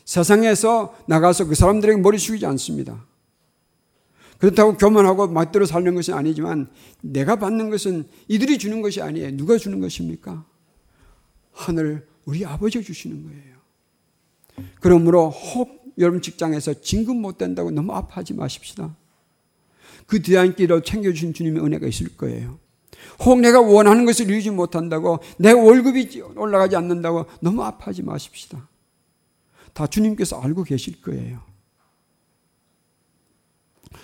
세상에서 0.05 0.97
나가서 1.07 1.47
그 1.47 1.55
사람들에게 1.55 2.01
머리 2.01 2.19
숙이지 2.19 2.47
않습니다. 2.47 3.05
그렇다고 4.39 4.77
교만하고 4.77 5.29
맛대로 5.29 5.67
살는 5.67 5.95
것은 5.95 6.15
아니지만 6.15 6.69
내가 7.03 7.37
받는 7.37 7.71
것은 7.71 8.09
이들이 8.29 8.59
주는 8.59 8.81
것이 8.81 9.03
아니에요. 9.03 9.37
누가 9.37 9.59
주는 9.59 9.81
것입니까? 9.81 10.45
하늘 11.53 12.07
우리 12.25 12.45
아버지가 12.47 12.83
주시는 12.83 13.25
거예요. 13.25 13.51
그러므로 14.81 15.29
혹 15.29 15.80
여러분 16.01 16.21
직장에서 16.21 16.81
진급 16.81 17.17
못 17.17 17.39
된다고 17.39 17.71
너무 17.71 17.93
아파하지 17.93 18.35
마십시다. 18.35 18.97
그 20.07 20.23
뒤안길로 20.23 20.83
챙겨주신 20.83 21.35
주님의 21.35 21.63
은혜가 21.63 21.87
있을 21.87 22.17
거예요. 22.17 22.59
혹 23.21 23.41
내가 23.41 23.61
원하는 23.61 24.05
것을 24.05 24.29
이루지 24.29 24.51
못한다고 24.51 25.21
내 25.39 25.53
월급이 25.53 26.21
올라가지 26.37 26.77
않는다고 26.77 27.27
너무 27.41 27.63
아파하지 27.63 28.03
마십시다. 28.03 28.69
다 29.73 29.87
주님께서 29.87 30.41
알고 30.41 30.65
계실 30.65 31.01
거예요. 31.01 31.43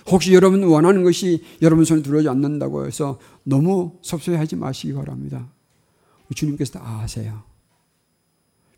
혹시 0.06 0.34
여러분 0.34 0.62
원하는 0.64 1.02
것이 1.02 1.44
여러분 1.62 1.84
손에 1.84 2.02
들어오지 2.02 2.28
않는다고 2.28 2.86
해서 2.86 3.18
너무 3.42 3.98
섭섭해하지 4.02 4.56
마시기 4.56 4.92
바랍니다. 4.92 5.50
주님께서 6.34 6.78
다 6.78 7.00
아세요. 7.00 7.42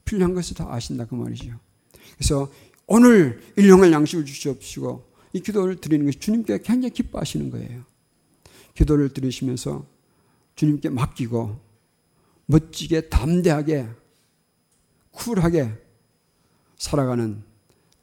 필요한 0.04 0.34
것을 0.34 0.56
다 0.56 0.72
아신다 0.72 1.04
그 1.06 1.14
말이죠. 1.14 1.52
그래서 2.16 2.50
오늘 2.88 3.40
일용할 3.54 3.92
양식을 3.92 4.24
주시옵시고 4.24 5.06
이 5.34 5.40
기도를 5.40 5.76
드리는 5.76 6.06
것이 6.06 6.18
주님께 6.18 6.62
굉장히 6.62 6.90
기뻐하시는 6.94 7.50
거예요. 7.50 7.84
기도를 8.74 9.10
드리시면서 9.10 9.86
주님께 10.56 10.88
맡기고 10.88 11.60
멋지게 12.46 13.10
담대하게 13.10 13.88
쿨하게 15.10 15.74
살아가는 16.78 17.42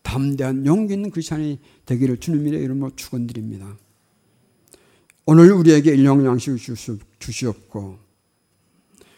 담대한 0.04 0.68
용기 0.68 0.94
있는 0.94 1.10
크리스천이 1.10 1.60
되기를 1.86 2.18
주님의 2.20 2.62
이름으로 2.62 2.92
축원드립니다. 2.96 3.78
오늘 5.26 5.52
우리에게 5.52 5.96
일용 5.96 6.24
양식을 6.24 6.60
주시옵고 7.18 7.98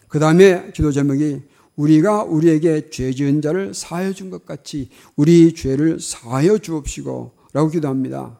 그 0.08 0.19
다음에 0.19 0.71
기도 0.71 0.93
제목이 0.93 1.41
우리가 1.77 2.23
우리에게 2.23 2.89
죄 2.89 3.13
지은 3.13 3.41
자를 3.41 3.73
사하여 3.73 4.11
준 4.13 4.29
것 4.29 4.45
같이 4.45 4.89
우리 5.15 5.53
죄를 5.53 5.99
사하여 5.99 6.57
주옵시고 6.57 7.31
라고 7.53 7.69
기도합니다. 7.69 8.39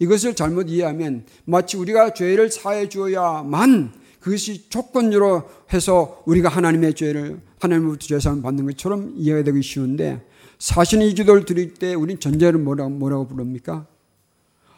이것을 0.00 0.34
잘못 0.34 0.68
이해하면 0.68 1.24
마치 1.44 1.76
우리가 1.76 2.14
죄를 2.14 2.50
사해 2.50 2.88
주어야만 2.88 3.92
그것이 4.20 4.68
조건으로 4.68 5.48
해서 5.72 6.22
우리가 6.26 6.48
하나님의 6.48 6.94
죄를 6.94 7.40
하나님으로부터 7.60 8.06
죄사함 8.06 8.42
받는 8.42 8.66
것처럼 8.66 9.14
이해가 9.16 9.44
되기 9.44 9.62
쉬운데 9.62 10.24
사실 10.58 11.02
이 11.02 11.14
기도를 11.14 11.44
드릴 11.44 11.74
때 11.74 11.94
우리는 11.94 12.18
전제를 12.20 12.58
뭐라고, 12.58 12.90
뭐라고 12.90 13.28
부릅니까? 13.28 13.86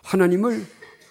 하나님을 0.03 0.65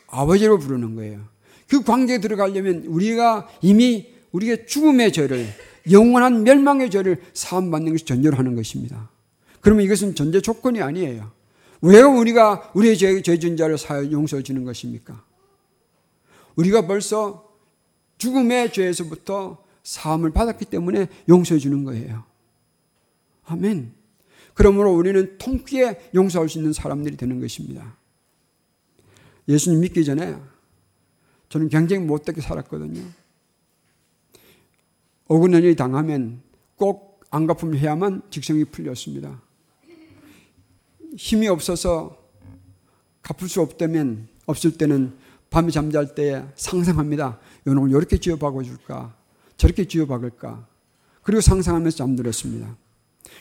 아버지로 0.07 0.59
부르는 0.59 0.95
거예요. 0.95 1.21
그 1.67 1.83
관계에 1.83 2.19
들어가려면 2.19 2.85
우리가 2.87 3.47
이미 3.61 4.07
우리의 4.31 4.67
죽음의 4.67 5.11
죄를 5.13 5.47
영원한 5.91 6.43
멸망의 6.43 6.89
죄를 6.89 7.21
사함받는 7.33 7.93
것이 7.93 8.05
전제로 8.05 8.37
하는 8.37 8.55
것입니다. 8.55 9.09
그러면 9.61 9.85
이것은 9.85 10.15
전제 10.15 10.41
조건이 10.41 10.81
아니에요. 10.81 11.31
왜 11.81 12.01
우리가 12.01 12.71
우리의 12.73 12.97
죄, 12.97 13.21
죄진 13.21 13.57
자를 13.57 13.77
사여 13.77 14.11
용서해 14.11 14.43
주는 14.43 14.63
것입니까? 14.63 15.23
우리가 16.55 16.87
벌써 16.87 17.49
죽음의 18.17 18.73
죄에서부터 18.73 19.63
사함을 19.83 20.31
받았기 20.31 20.65
때문에 20.65 21.07
용서해 21.29 21.59
주는 21.59 21.83
거예요. 21.83 22.23
아멘. 23.45 23.93
그러므로 24.53 24.93
우리는 24.93 25.37
통쾌에 25.37 26.11
용서할 26.13 26.49
수 26.49 26.57
있는 26.57 26.73
사람들이 26.73 27.15
되는 27.15 27.39
것입니다. 27.39 27.95
예수님 29.47 29.79
믿기 29.79 30.03
전에 30.03 30.35
저는 31.47 31.69
굉장히 31.69 32.03
못되게 32.03 32.41
살았거든요. 32.41 33.01
억울한 35.29 35.75
당하면 35.75 36.41
꼭 36.75 37.21
안갚음을 37.29 37.77
해야만 37.77 38.23
직성이 38.31 38.65
풀렸습니다. 38.65 39.41
힘이 41.15 41.47
없어서 41.47 42.17
갚을 43.21 43.47
수 43.47 43.61
없다면 43.61 44.27
없을 44.47 44.77
때는 44.77 45.13
밤에 45.49 45.69
잠잘 45.71 46.15
때 46.15 46.45
상상합니다. 46.55 47.39
요놈을 47.67 47.91
이렇게 47.91 48.17
쥐어 48.17 48.37
박아 48.37 48.63
줄까? 48.63 49.15
저렇게 49.55 49.87
쥐어 49.87 50.07
박을까? 50.07 50.67
그리고 51.21 51.41
상상하면서 51.41 51.95
잠들었습니다. 51.97 52.75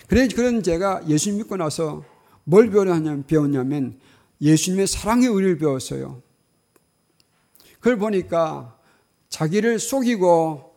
그래, 0.08 0.28
그런 0.28 0.62
제가 0.62 1.08
예수님 1.08 1.38
믿고 1.38 1.56
나서 1.56 2.04
뭘 2.44 2.70
배웠냐면 2.70 3.98
예수님의 4.40 4.86
사랑의 4.86 5.28
의를 5.28 5.56
배웠어요. 5.58 6.22
그걸 7.76 7.96
보니까 7.96 8.78
자기를 9.30 9.78
속이고 9.78 10.67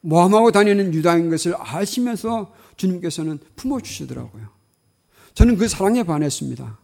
모함하고 0.00 0.50
다니는 0.52 0.94
유다인 0.94 1.30
것을 1.30 1.54
아시면서 1.58 2.52
주님께서는 2.76 3.38
품어주시더라고요. 3.56 4.48
저는 5.34 5.56
그 5.56 5.68
사랑에 5.68 6.02
반했습니다. 6.02 6.78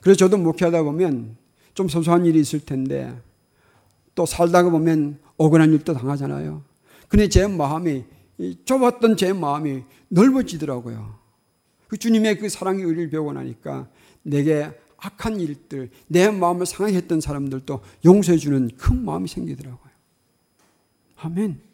그래서 0.00 0.18
저도 0.18 0.38
목회하다 0.38 0.82
보면 0.82 1.36
좀 1.74 1.88
소소한 1.88 2.24
일이 2.26 2.40
있을 2.40 2.60
텐데 2.60 3.14
또 4.14 4.26
살다가 4.26 4.70
보면 4.70 5.18
억울한 5.36 5.72
일도 5.72 5.94
당하잖아요. 5.94 6.62
근데 7.08 7.28
제 7.28 7.46
마음이 7.46 8.04
좁았던 8.64 9.16
제 9.16 9.32
마음이 9.32 9.82
넓어지더라고요. 10.08 11.18
그 11.88 11.96
주님의 11.96 12.38
그 12.38 12.48
사랑의 12.48 12.84
의리를 12.84 13.10
배우고 13.10 13.32
나니까 13.32 13.88
내게 14.22 14.70
악한 14.98 15.40
일들, 15.40 15.90
내 16.08 16.30
마음을 16.30 16.66
상하게 16.66 16.96
했던 16.96 17.20
사람들도 17.20 17.80
용서해 18.04 18.36
주는 18.38 18.68
큰 18.76 19.04
마음이 19.04 19.28
생기더라고요. 19.28 19.90
아멘. 21.16 21.67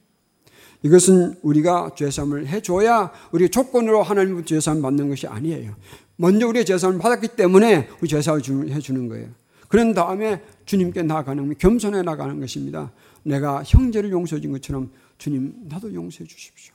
이것은 0.84 1.36
우리가 1.40 1.92
죄사함을 1.96 2.46
해줘야 2.46 3.10
우리 3.32 3.48
조건으로 3.48 4.02
하나님부터 4.02 4.46
죄사함 4.46 4.82
받는 4.82 5.08
것이 5.08 5.26
아니에요. 5.26 5.74
먼저 6.16 6.46
우리가 6.46 6.64
죄사함을 6.64 7.00
받았기 7.00 7.28
때문에 7.36 7.88
우리 8.00 8.08
죄사함을 8.08 8.70
해주는 8.70 9.08
거예요. 9.08 9.30
그런 9.68 9.94
다음에 9.94 10.44
주님께 10.66 11.02
나아가는 11.02 11.56
겸손해 11.56 12.02
나가는 12.02 12.38
것입니다. 12.38 12.92
내가 13.22 13.64
형제를 13.64 14.10
용서해 14.10 14.42
준 14.42 14.52
것처럼 14.52 14.92
주님 15.16 15.54
나도 15.64 15.92
용서해 15.94 16.28
주십시오. 16.28 16.74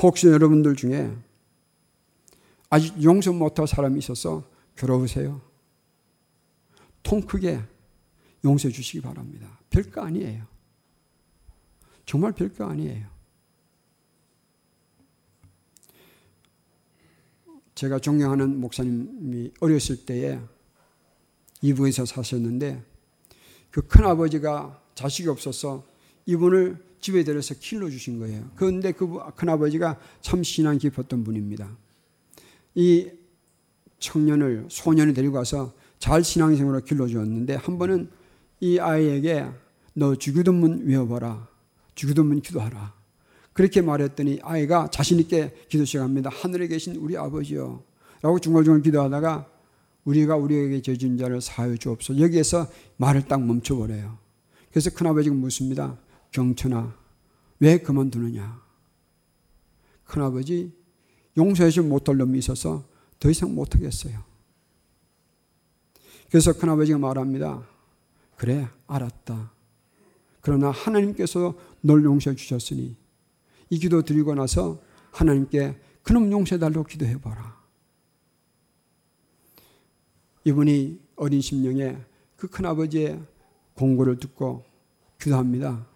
혹시 0.00 0.26
여러분들 0.26 0.76
중에 0.76 1.14
아직 2.70 3.02
용서 3.02 3.32
못할 3.32 3.68
사람이 3.68 3.98
있어서 3.98 4.42
괴로우세요. 4.76 5.42
통 7.02 7.20
크게 7.20 7.60
용서해 8.44 8.72
주시기 8.72 9.02
바랍니다. 9.02 9.58
별거 9.68 10.00
아니에요. 10.00 10.53
정말 12.06 12.32
별거 12.32 12.64
아니에요. 12.66 13.06
제가 17.74 17.98
존경하는 17.98 18.60
목사님이 18.60 19.52
어렸을 19.60 20.06
때에 20.06 20.40
이부에서 21.60 22.04
사셨는데 22.04 22.82
그 23.70 23.82
큰아버지가 23.82 24.80
자식이 24.94 25.28
없어서 25.28 25.84
이분을 26.26 26.82
집에 27.00 27.24
데려서 27.24 27.54
길러주신 27.54 28.18
거예요. 28.18 28.50
그런데 28.54 28.92
그 28.92 29.18
큰아버지가 29.34 29.98
참 30.20 30.42
신앙 30.42 30.78
깊었던 30.78 31.24
분입니다. 31.24 31.76
이 32.74 33.10
청년을, 33.98 34.66
소년을 34.70 35.14
데리고 35.14 35.36
와서 35.36 35.74
잘 35.98 36.22
신앙생활로 36.22 36.80
길러주었는데 36.80 37.56
한 37.56 37.78
번은 37.78 38.10
이 38.60 38.78
아이에게 38.78 39.46
너 39.94 40.14
주기도문 40.14 40.86
외워봐라. 40.86 41.53
주기도문 41.94 42.40
기도하라. 42.40 42.94
그렇게 43.52 43.80
말했더니 43.80 44.40
아이가 44.42 44.90
자신있게 44.90 45.66
기도 45.68 45.84
시작합니다. 45.84 46.28
하늘에 46.30 46.66
계신 46.66 46.96
우리 46.96 47.16
아버지요. 47.16 47.82
라고 48.20 48.38
중얼중얼 48.38 48.82
기도하다가 48.82 49.48
우리가 50.04 50.36
우리에게 50.36 50.82
저진 50.82 51.16
자를 51.16 51.40
사하여 51.40 51.76
주옵소서. 51.76 52.20
여기에서 52.20 52.68
말을 52.96 53.26
딱 53.26 53.42
멈춰버려요. 53.42 54.18
그래서 54.70 54.90
큰아버지가 54.90 55.34
묻습니다. 55.34 55.96
경천아, 56.32 56.94
왜 57.60 57.78
그만두느냐? 57.78 58.60
큰아버지, 60.04 60.72
용서하지 61.36 61.80
못할 61.80 62.16
놈이 62.16 62.38
있어서 62.40 62.84
더 63.20 63.30
이상 63.30 63.54
못하겠어요. 63.54 64.22
그래서 66.28 66.52
큰아버지가 66.52 66.98
말합니다. 66.98 67.64
그래, 68.36 68.68
알았다. 68.88 69.53
그러나 70.44 70.70
하나님께서 70.70 71.54
널 71.80 72.04
용서해 72.04 72.36
주셨으니 72.36 72.94
이 73.70 73.78
기도 73.78 74.02
드리고 74.02 74.34
나서 74.34 74.78
하나님께 75.10 75.74
그놈 76.02 76.30
용서해달라고 76.30 76.84
기도해봐라. 76.84 77.56
이분이 80.44 81.00
어린 81.16 81.40
심령에 81.40 81.96
그 82.36 82.48
큰아버지의 82.48 83.22
공고를 83.72 84.18
듣고 84.18 84.66
기도합니다. 85.18 85.86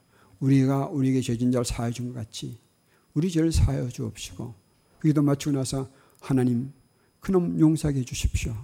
우리가 0.41 0.87
우리에게 0.87 1.21
죄진 1.21 1.53
자를 1.53 1.67
사하여 1.67 1.91
준 1.91 2.09
것 2.09 2.15
같이 2.15 2.59
우리 3.13 3.31
죄를 3.31 3.53
사하여 3.53 3.91
주옵시고 3.91 4.55
그 4.99 5.09
기도 5.09 5.21
마치고 5.21 5.53
나서 5.53 5.91
하나님 6.23 6.73
그놈 7.21 7.61
용서하게 7.61 8.01
해주십시오. 8.01 8.55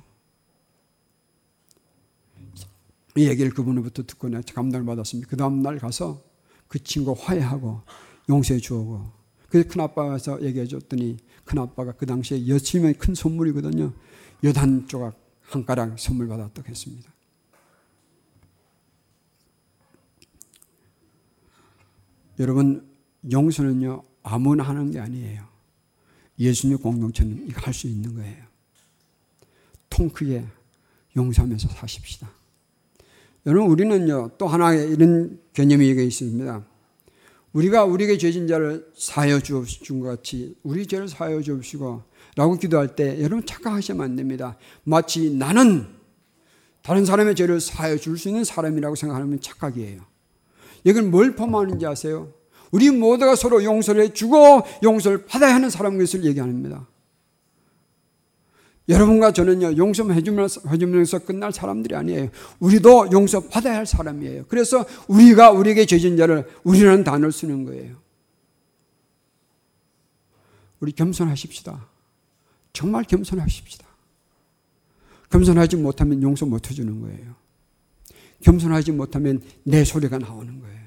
이 3.16 3.28
얘기를 3.28 3.52
그분으로부터 3.52 4.02
듣고 4.04 4.28
내가 4.28 4.42
감동을 4.42 4.84
받았습니다. 4.86 5.28
그 5.28 5.36
다음날 5.36 5.78
가서 5.78 6.22
그 6.68 6.82
친구 6.82 7.12
화해하고 7.12 7.82
용서해 8.28 8.58
주고 8.60 9.04
그래서 9.48 9.68
큰아빠가 9.68 10.08
와서 10.10 10.42
얘기해 10.42 10.66
줬더니 10.66 11.18
큰아빠가 11.44 11.92
그 11.92 12.06
당시에 12.06 12.48
여친의 12.48 12.94
큰 12.94 13.14
선물이거든요. 13.14 13.92
여단 14.42 14.88
조각 14.88 15.16
한 15.42 15.64
가락 15.64 15.98
선물 15.98 16.26
받았다고 16.26 16.68
했습니다. 16.68 17.12
여러분 22.40 22.90
용서는요 23.30 24.02
아무나 24.22 24.64
하는 24.64 24.90
게 24.90 24.98
아니에요. 24.98 25.46
예수님 26.38 26.78
공동체는 26.78 27.46
이거 27.48 27.60
할 27.60 27.72
수 27.72 27.86
있는 27.86 28.14
거예요. 28.14 28.44
통 29.88 30.08
크게 30.08 30.44
용서하면서 31.16 31.68
사십시다. 31.68 32.28
여러분 33.46 33.70
우리는요 33.70 34.32
또 34.38 34.46
하나의 34.46 34.90
이런 34.90 35.38
개념이 35.52 35.90
여기 35.90 36.06
있습니다. 36.06 36.64
우리가 37.52 37.84
우리에게 37.84 38.18
죄진 38.18 38.48
자를 38.48 38.86
주신 39.40 40.00
것 40.00 40.08
같이 40.08 40.56
우리 40.62 40.86
죄를 40.86 41.08
사하여 41.08 41.40
주시고 41.40 42.02
라고 42.36 42.56
기도할 42.56 42.96
때 42.96 43.18
여러분 43.20 43.46
착각하시면 43.46 44.04
안 44.04 44.16
됩니다. 44.16 44.56
마치 44.82 45.30
나는 45.30 45.86
다른 46.82 47.04
사람의 47.04 47.34
죄를 47.36 47.60
사하여 47.60 47.96
줄 47.96 48.18
수 48.18 48.28
있는 48.28 48.44
사람이라고 48.44 48.94
생각하면 48.96 49.40
착각이에요. 49.40 50.02
이건 50.84 51.10
뭘 51.10 51.34
포함하는지 51.34 51.86
아세요? 51.86 52.32
우리 52.72 52.90
모두가 52.90 53.36
서로 53.36 53.62
용서를 53.62 54.02
해주고 54.04 54.62
용서를 54.82 55.26
받아야 55.26 55.54
하는 55.54 55.70
사람 55.70 55.96
것을 55.96 56.24
얘기합니다. 56.24 56.86
여러분과 58.88 59.32
저는요, 59.32 59.76
용서만 59.76 60.16
해주면서, 60.16 60.68
해주면서 60.68 61.20
끝날 61.20 61.52
사람들이 61.52 61.94
아니에요. 61.94 62.28
우리도 62.60 63.12
용서 63.12 63.40
받아야 63.40 63.76
할 63.76 63.86
사람이에요. 63.86 64.44
그래서 64.48 64.84
우리가 65.08 65.52
우리에게 65.52 65.86
죄진 65.86 66.16
자를 66.16 66.46
우리라는 66.64 67.02
단어를 67.02 67.32
쓰는 67.32 67.64
거예요. 67.64 67.96
우리 70.80 70.92
겸손하십시다. 70.92 71.86
정말 72.74 73.04
겸손하십시다. 73.04 73.86
겸손하지 75.30 75.76
못하면 75.76 76.22
용서 76.22 76.44
못 76.44 76.68
해주는 76.70 77.00
거예요. 77.00 77.34
겸손하지 78.42 78.92
못하면 78.92 79.40
내 79.62 79.82
소리가 79.84 80.18
나오는 80.18 80.60
거예요. 80.60 80.84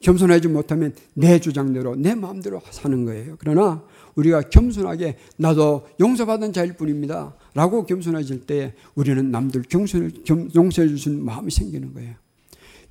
겸손하지 0.00 0.48
못하면 0.48 0.94
내 1.14 1.38
주장대로 1.38 1.94
내 1.94 2.14
마음대로 2.14 2.60
사는 2.70 3.04
거예요. 3.04 3.36
그러나 3.38 3.82
우리가 4.16 4.42
겸손하게 4.42 5.16
나도 5.36 5.88
용서받은 6.00 6.52
자일 6.52 6.74
뿐입니다. 6.74 7.34
라고 7.54 7.84
겸손해질 7.86 8.46
때 8.46 8.74
우리는 8.94 9.30
남들 9.30 9.64
용서해 9.72 10.88
주신 10.88 11.24
마음이 11.24 11.50
생기는 11.50 11.92
거예요. 11.94 12.14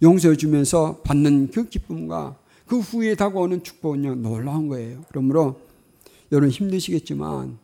용서해 0.02 0.36
주면서 0.36 1.02
받는 1.04 1.52
그 1.52 1.70
기쁨과 1.70 2.38
그 2.66 2.80
후에 2.80 3.16
다가오는 3.16 3.64
축복은요, 3.64 4.16
놀라운 4.16 4.68
거예요. 4.68 5.04
그러므로 5.10 5.62
여러분 6.32 6.50
힘드시겠지만 6.50 7.58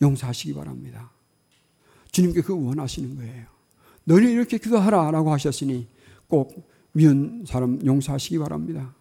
용서하시기 0.00 0.54
바랍니다. 0.54 1.10
주님께 2.12 2.42
그 2.42 2.54
원하시는 2.54 3.16
거예요. 3.16 3.46
너희 4.04 4.30
이렇게 4.30 4.58
기도하라 4.58 5.10
라고 5.10 5.32
하셨으니 5.32 5.86
꼭 6.28 6.68
미운 6.92 7.44
사람 7.46 7.84
용서하시기 7.84 8.38
바랍니다. 8.38 8.94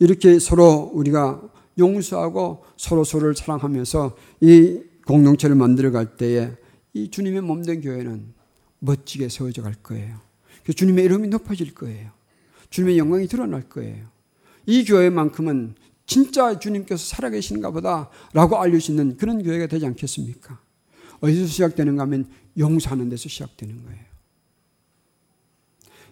이렇게 0.00 0.38
서로 0.38 0.90
우리가 0.94 1.40
용서하고 1.78 2.64
서로 2.76 3.04
서로를 3.04 3.36
사랑하면서 3.36 4.16
이 4.40 4.80
공동체를 5.06 5.54
만들어갈 5.54 6.16
때에 6.16 6.50
이 6.92 7.10
주님의 7.10 7.42
몸된 7.42 7.82
교회는 7.82 8.34
멋지게 8.80 9.28
세워져 9.28 9.62
갈 9.62 9.74
거예요. 9.74 10.18
주님의 10.74 11.04
이름이 11.04 11.28
높아질 11.28 11.74
거예요. 11.74 12.10
주님의 12.70 12.98
영광이 12.98 13.28
드러날 13.28 13.68
거예요. 13.68 14.06
이 14.66 14.84
교회만큼은 14.84 15.74
진짜 16.06 16.58
주님께서 16.58 17.04
살아계신가 17.04 17.70
보다 17.70 18.10
라고 18.32 18.58
알릴 18.58 18.80
수 18.80 18.90
있는 18.90 19.16
그런 19.16 19.42
교회가 19.42 19.66
되지 19.66 19.86
않겠습니까? 19.86 20.60
어디서 21.20 21.46
시작되는가 21.46 22.02
하면 22.02 22.28
용서하는 22.58 23.08
데서 23.10 23.28
시작되는 23.28 23.84
거예요. 23.84 24.09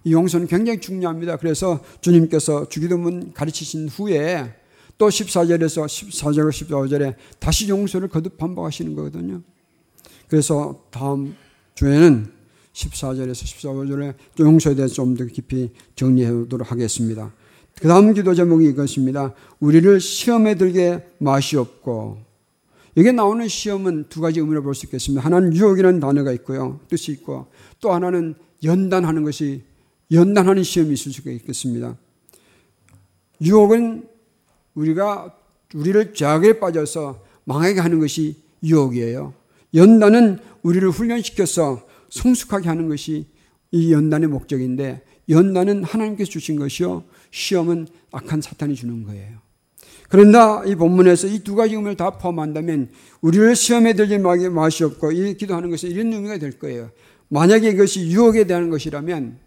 이 0.04 0.12
용서는 0.12 0.46
굉장히 0.46 0.80
중요합니다. 0.80 1.36
그래서 1.36 1.80
주님께서 2.00 2.68
주기도문 2.68 3.32
가르치신 3.34 3.88
후에 3.88 4.54
또 4.96 5.08
14절에서 5.08 5.86
14절, 5.86 6.50
15절에 6.50 7.14
다시 7.38 7.68
용서를 7.68 8.08
거듭 8.08 8.36
반복하시는 8.36 8.94
거거든요. 8.94 9.42
그래서 10.28 10.84
다음 10.90 11.34
주에는 11.74 12.26
14절에서 12.72 13.32
15절에 13.32 14.14
용서에 14.40 14.74
대해서 14.74 14.94
좀 14.94 15.16
더 15.16 15.24
깊이 15.24 15.70
정리해 15.94 16.30
보도록 16.32 16.70
하겠습니다. 16.70 17.32
그 17.80 17.86
다음 17.86 18.12
기도 18.12 18.34
제목이 18.34 18.66
이것입니다. 18.66 19.34
우리를 19.60 20.00
시험에 20.00 20.56
들게 20.56 21.04
마시옵고. 21.18 22.18
여기 22.96 23.12
나오는 23.12 23.46
시험은 23.46 24.06
두 24.08 24.20
가지 24.20 24.40
의미로 24.40 24.62
볼 24.64 24.74
수 24.74 24.86
있겠습니다. 24.86 25.24
하나는 25.24 25.54
유혹이라는 25.54 26.00
단어가 26.00 26.32
있고요. 26.32 26.80
뜻이 26.88 27.12
있고 27.12 27.46
또 27.80 27.92
하나는 27.92 28.34
연단하는 28.64 29.22
것이 29.22 29.62
연단하는 30.10 30.62
시험이 30.62 30.94
있을 30.94 31.12
수가 31.12 31.30
있겠습니다. 31.32 31.96
유혹은 33.40 34.08
우리가 34.74 35.34
우리를 35.74 36.14
죄악에 36.14 36.60
빠져서 36.60 37.24
망하게 37.44 37.80
하는 37.80 37.98
것이 38.00 38.36
유혹이에요. 38.62 39.34
연단은 39.74 40.38
우리를 40.62 40.88
훈련시켜서 40.90 41.86
성숙하게 42.10 42.68
하는 42.68 42.88
것이 42.88 43.26
이 43.70 43.92
연단의 43.92 44.28
목적인데 44.28 45.04
연단은 45.28 45.84
하나님께서 45.84 46.30
주신 46.30 46.56
것이요. 46.58 47.04
시험은 47.30 47.86
악한 48.12 48.40
사탄이 48.40 48.74
주는 48.74 49.04
거예요. 49.04 49.38
그런다 50.08 50.64
이 50.64 50.74
본문에서 50.74 51.26
이 51.26 51.40
두 51.40 51.54
가지 51.54 51.74
의미를 51.74 51.96
다 51.96 52.10
포함한다면 52.10 52.88
우리를 53.20 53.54
시험에 53.54 53.92
들지 53.92 54.16
마시옵고 54.18 55.12
이 55.12 55.36
기도하는 55.36 55.68
것은 55.68 55.90
이런 55.90 56.12
의미가 56.14 56.38
될 56.38 56.58
거예요. 56.58 56.90
만약에 57.28 57.68
이것이 57.68 58.06
유혹에 58.08 58.44
대한 58.46 58.70
것이라면 58.70 59.38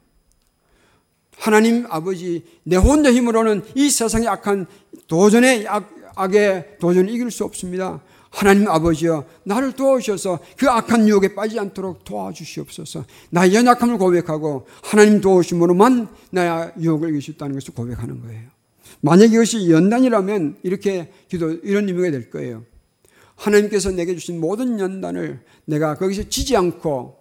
하나님 1.42 1.88
아버지 1.90 2.44
내 2.62 2.76
혼자 2.76 3.12
힘으로는 3.12 3.64
이 3.74 3.90
세상의 3.90 4.28
악한 4.28 4.68
도전의 5.08 5.68
악, 5.68 5.92
악의 6.16 6.78
도전을 6.80 7.10
이길 7.10 7.32
수 7.32 7.44
없습니다. 7.46 8.00
하나님 8.30 8.68
아버지여 8.68 9.26
나를 9.46 9.72
도우셔서 9.72 10.38
그 10.56 10.70
악한 10.70 11.08
유혹에 11.08 11.34
빠지지 11.34 11.60
않도록 11.60 12.04
도와주시옵소서. 12.04 13.06
나의 13.32 13.56
연약함을 13.56 13.98
고백하고 13.98 14.68
하나님 14.84 15.20
도우심으로만 15.20 16.10
나의 16.30 16.74
유혹을 16.80 17.10
이길 17.10 17.24
수 17.24 17.32
있다는 17.32 17.56
것을 17.56 17.74
고백하는 17.74 18.22
거예요. 18.22 18.44
만약 19.00 19.34
이것이 19.34 19.72
연단이라면 19.72 20.60
이렇게 20.62 21.12
기도 21.28 21.54
이런 21.54 21.88
의미가 21.88 22.12
될 22.12 22.30
거예요. 22.30 22.64
하나님께서 23.36 23.90
내게 23.90 24.14
주신 24.14 24.40
모든 24.40 24.80
연단을 24.80 25.40
내가 25.66 25.96
거기서 25.96 26.30
지지 26.30 26.56
않고 26.56 27.21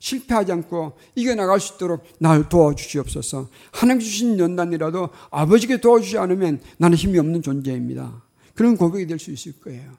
실패하지 0.00 0.50
않고 0.50 0.98
이겨나갈 1.14 1.60
수 1.60 1.74
있도록 1.74 2.04
나를 2.18 2.48
도와주시옵소서. 2.48 3.48
하나님 3.70 4.00
주신 4.00 4.38
연단이라도 4.38 5.10
아버지께 5.30 5.80
도와주지 5.80 6.18
않으면 6.18 6.60
나는 6.78 6.96
힘이 6.96 7.18
없는 7.18 7.42
존재입니다. 7.42 8.22
그런 8.54 8.76
고백이 8.76 9.06
될 9.06 9.18
수 9.18 9.30
있을 9.30 9.52
거예요. 9.60 9.92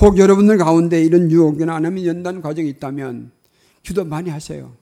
혹 0.00 0.18
여러분들 0.18 0.58
가운데 0.58 1.02
이런 1.02 1.30
유혹이나 1.30 1.74
아니면 1.74 2.04
연단 2.06 2.40
과정이 2.40 2.68
있다면 2.70 3.32
기도 3.82 4.04
많이 4.04 4.30
하세요. 4.30 4.74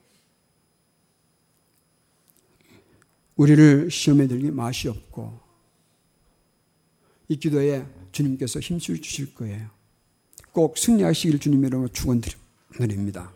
우리를 3.37 3.90
시험에 3.90 4.28
들기 4.28 4.50
맛이 4.50 4.88
없고 4.88 5.40
이 7.28 7.37
기도에 7.37 7.87
주님께서 8.12 8.61
힘줄 8.61 9.00
주실 9.00 9.35
거예요. 9.35 9.68
꼭 10.52 10.78
승리하시길 10.78 11.40
주님 11.40 11.64
이름으로 11.64 11.88
축원드립니다. 11.88 13.33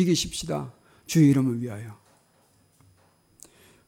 이기십시다. 0.00 0.72
주의 1.06 1.30
이름을 1.30 1.60
위하여. 1.62 1.98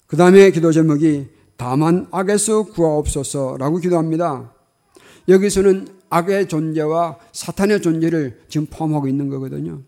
그 0.06 0.16
다음에 0.16 0.50
기도 0.50 0.72
제목이 0.72 1.28
다만 1.56 2.06
악에서 2.10 2.64
구하옵소서라고 2.64 3.78
기도합니다. 3.78 4.52
여기서는 5.28 5.88
악의 6.10 6.48
존재와 6.48 7.18
사탄의 7.32 7.80
존재를 7.80 8.42
지금 8.48 8.66
포함하고 8.66 9.08
있는 9.08 9.28
거거든요. 9.28 9.80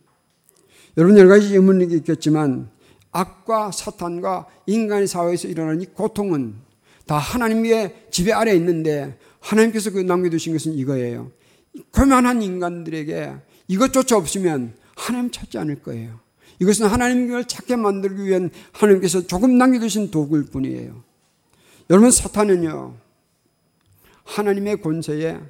여러분 0.97 1.19
여러 1.19 1.29
가지 1.29 1.49
질문이 1.49 1.93
있겠지만 1.97 2.71
악과 3.11 3.71
사탄과 3.71 4.47
인간의 4.67 5.07
사회에서 5.07 5.49
일어나는 5.49 5.83
이 5.83 5.87
고통은 5.87 6.55
다 7.07 7.19
하나님의 7.19 8.07
지배 8.11 8.33
아래 8.33 8.55
있는데 8.55 9.19
하나님께서 9.41 9.91
그 9.91 9.99
남겨두신 9.99 10.53
것은 10.53 10.73
이거예요. 10.73 11.31
교만한 11.93 12.41
인간들에게 12.43 13.35
이것조차 13.69 14.17
없으면 14.17 14.75
하나님 14.97 15.31
찾지 15.31 15.59
않을 15.59 15.83
거예요. 15.83 16.21
이것은 16.61 16.87
하나님을 16.87 17.47
찾게 17.47 17.77
만들기 17.77 18.25
위한 18.25 18.51
하나님께서 18.73 19.27
조금 19.27 19.59
남겨두신 19.59 20.11
도구일 20.11 20.45
뿐이에요. 20.47 21.03
여러분 21.91 22.11
사탄은요 22.11 22.97
하나님의 24.25 24.81
권세에 24.81 25.41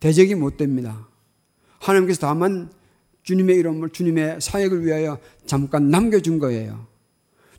대적이 0.00 0.34
못 0.34 0.56
됩니다. 0.56 1.08
하나님께서 1.78 2.20
다만 2.20 2.70
주님의 3.22 3.56
이름을 3.56 3.90
주님의 3.90 4.40
사역을 4.40 4.84
위하여 4.84 5.18
잠깐 5.46 5.90
남겨준 5.90 6.38
거예요. 6.38 6.86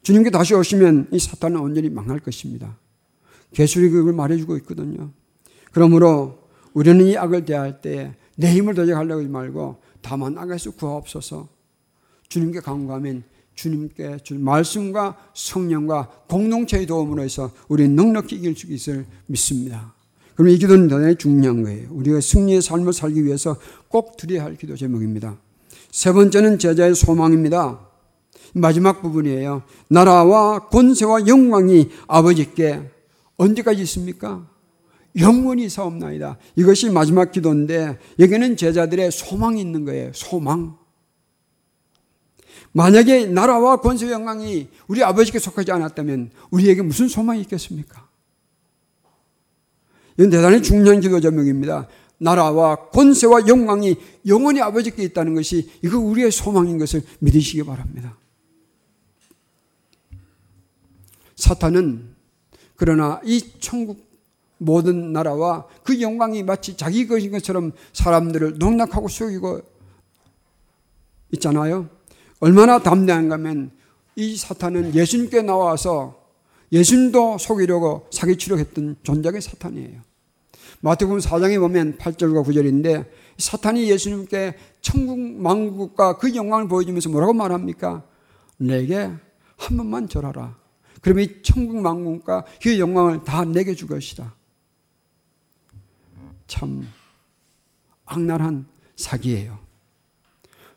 주님께 0.04 0.30
다시 0.30 0.54
오시면 0.54 1.10
이 1.12 1.20
사탄은 1.20 1.60
온전히 1.60 1.89
망할 1.89 2.20
것입니다. 2.20 2.78
개수리 3.54 3.89
그걸 3.89 4.13
말해주고 4.13 4.58
있거든요. 4.58 5.12
그러므로 5.72 6.48
우리는 6.74 7.06
이 7.06 7.17
악을 7.17 7.46
대할 7.46 7.82
때 7.82 8.13
내 8.38 8.54
힘을 8.54 8.76
도적하려고 8.76 9.22
하지 9.22 9.30
말고 9.30 9.82
다만 10.01 10.38
악에서 10.38 10.71
구하옵소서 10.71 11.47
주님께 12.29 12.60
간구하면 12.60 13.23
주님께 13.55 14.19
줄 14.23 14.39
말씀과 14.39 15.17
성령과 15.33 16.10
공동체의 16.27 16.86
도움으로 16.86 17.23
해서 17.23 17.51
우리 17.67 17.88
넉넉히 17.89 18.36
이길 18.36 18.55
수 18.55 18.71
있을 18.71 19.05
믿습니다. 19.25 19.93
그럼 20.36 20.49
이 20.49 20.57
기도는 20.57 20.88
대단히 20.88 21.15
중요한 21.15 21.63
거예요. 21.63 21.89
우리가 21.91 22.21
승리의 22.21 22.62
삶을 22.62 22.93
살기 22.93 23.25
위해서 23.25 23.57
꼭 23.88 24.17
드려야 24.17 24.43
할 24.43 24.55
기도 24.55 24.75
제목입니다. 24.75 25.38
세 25.91 26.13
번째는 26.13 26.60
제자의 26.60 26.93
소망입니다. 26.93 27.79
마지막 28.53 29.01
부분이에요. 29.01 29.63
나라와 29.89 30.67
권세와 30.67 31.27
영광이 31.27 31.89
아버지께 32.07 32.91
언제까지 33.38 33.81
있습니까? 33.83 34.47
영원히 35.19 35.69
사옵나이다. 35.69 36.38
이것이 36.56 36.89
마지막 36.89 37.32
기도인데 37.32 37.97
여기는 38.19 38.58
제자들의 38.58 39.12
소망이 39.12 39.60
있는 39.62 39.86
거예요. 39.86 40.12
소망. 40.13 40.77
만약에 42.71 43.25
나라와 43.27 43.77
권세 43.77 44.12
영광이 44.12 44.69
우리 44.88 45.03
아버지께 45.03 45.39
속하지 45.39 45.71
않았다면 45.71 46.32
우리에게 46.51 46.82
무슨 46.82 47.08
소망이 47.08 47.41
있겠습니까? 47.41 48.08
이건 50.17 50.30
대단히 50.30 50.62
중요한 50.62 50.99
기도 50.99 51.19
제목입니다. 51.19 51.88
나라와 52.19 52.75
권세와 52.89 53.47
영광이 53.47 53.95
영원히 54.25 54.62
아버지께 54.62 55.03
있다는 55.03 55.36
것이 55.36 55.69
이거 55.84 55.99
우리의 55.99 56.32
소망인 56.32 56.77
것을 56.77 57.01
믿으시기 57.19 57.63
바랍니다. 57.63 58.17
사탄은 61.36 62.15
그러나 62.75 63.21
이 63.23 63.39
천국 63.60 64.07
모든 64.58 65.13
나라와 65.13 65.65
그 65.84 66.02
영광이 66.02 66.43
마치 66.43 66.76
자기 66.76 67.08
것인 67.08 67.32
것처럼 67.32 67.72
사람들을 67.93 68.58
농락하고 68.58 69.08
속이고 69.08 69.62
있잖아요. 71.34 71.89
얼마나 72.39 72.80
담대한가 72.80 73.36
하면 73.36 73.72
이 74.15 74.36
사탄은 74.36 74.96
예수님께 74.96 75.41
나와서 75.41 76.28
예수님도 76.72 77.38
속이려고 77.38 78.08
사기치려 78.12 78.58
했던 78.58 78.96
존재의 79.04 79.41
사탄이에요. 79.41 80.02
마태복음 80.82 81.20
4장에 81.20 81.60
보면 81.60 81.98
8절과 81.98 82.46
9절인데 82.46 83.06
사탄이 83.38 83.89
예수님께 83.89 84.56
천국 84.82 85.20
만국과 85.20 86.17
그 86.17 86.34
영광을 86.36 86.67
보여주면서 86.67 87.10
뭐라고 87.10 87.34
말합니까? 87.34 88.04
내게 88.58 89.12
한 89.56 89.78
번만 89.78 90.08
절하라. 90.08 90.56
그러면 91.02 91.26
이 91.26 91.41
천국 91.41 91.78
만국과 91.78 92.46
그 92.62 92.80
영광을 92.80 93.24
다 93.24 93.43
내게 93.46 93.74
줄 93.76 93.88
것이다. 93.88 94.34
참 96.47 96.88
악랄한 98.05 98.65
사기예요. 98.95 99.60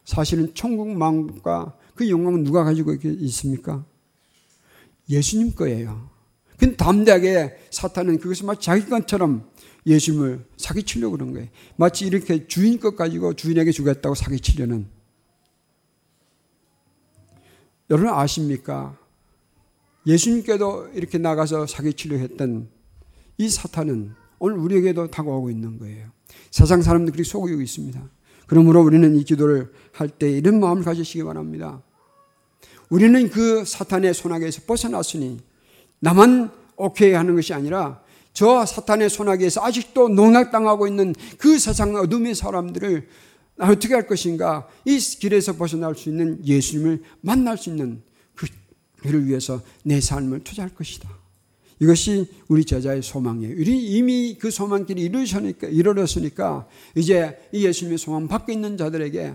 사실은 0.04 0.52
천국 0.54 0.88
만국과 0.88 1.76
그 1.94 2.08
영광은 2.08 2.44
누가 2.44 2.64
가지고 2.64 2.94
있습니까? 2.94 3.84
예수님 5.08 5.54
거예요. 5.54 6.10
근데 6.58 6.76
담대하게 6.76 7.58
사탄은 7.70 8.18
그것을 8.18 8.46
마치 8.46 8.62
자기 8.62 8.86
것처럼 8.86 9.48
예수님을 9.86 10.44
사기치려고 10.56 11.16
그런 11.16 11.32
거예요. 11.32 11.48
마치 11.76 12.06
이렇게 12.06 12.46
주인 12.46 12.78
것 12.78 12.96
가지고 12.96 13.34
주인에게 13.34 13.72
주겠다고 13.72 14.14
사기치려는. 14.14 14.86
여러분 17.88 18.12
아십니까? 18.12 18.96
예수님께도 20.06 20.90
이렇게 20.94 21.18
나가서 21.18 21.66
사기치려 21.66 22.16
했던 22.18 22.68
이 23.38 23.48
사탄은 23.48 24.14
오늘 24.40 24.56
우리에게도 24.58 25.08
다가오고 25.08 25.50
있는 25.50 25.78
거예요. 25.78 26.08
세상 26.50 26.82
사람들이 26.82 27.22
속이고 27.22 27.60
있습니다. 27.60 28.02
그러므로 28.46 28.82
우리는 28.82 29.14
이 29.14 29.22
기도를 29.22 29.70
할 29.92 30.08
때 30.08 30.28
이런 30.30 30.58
마음을 30.58 30.82
가지시기 30.82 31.22
바랍니다. 31.22 31.80
우리는 32.88 33.28
그 33.30 33.64
사탄의 33.64 34.14
손아귀에서 34.14 34.62
벗어났으니 34.66 35.38
나만 36.00 36.50
오케이 36.76 37.12
하는 37.12 37.36
것이 37.36 37.54
아니라 37.54 38.02
저 38.32 38.64
사탄의 38.64 39.10
손아귀에서 39.10 39.62
아직도 39.62 40.08
농락당하고 40.08 40.88
있는 40.88 41.14
그 41.38 41.58
세상 41.58 41.94
어둠의 41.94 42.34
사람들을 42.34 43.08
어떻게 43.58 43.92
할 43.92 44.06
것인가? 44.06 44.66
이 44.86 44.98
길에서 44.98 45.54
벗어날 45.56 45.94
수 45.94 46.08
있는 46.08 46.44
예수님을 46.44 47.02
만날 47.20 47.58
수 47.58 47.68
있는 47.68 48.02
그 48.34 48.46
길을 49.02 49.26
위해서 49.26 49.60
내 49.84 50.00
삶을 50.00 50.44
투자할 50.44 50.74
것이다. 50.74 51.19
이것이 51.80 52.26
우리 52.48 52.64
제자의 52.64 53.02
소망이에요. 53.02 53.56
우리 53.56 53.96
이미 53.96 54.36
그 54.38 54.50
소망길이 54.50 55.00
이루어졌으니까, 55.02 55.68
이루어졌으니까 55.68 56.68
이제 56.94 57.38
이 57.52 57.64
예수님의 57.64 57.96
소망 57.96 58.28
밖에 58.28 58.52
있는 58.52 58.76
자들에게 58.76 59.34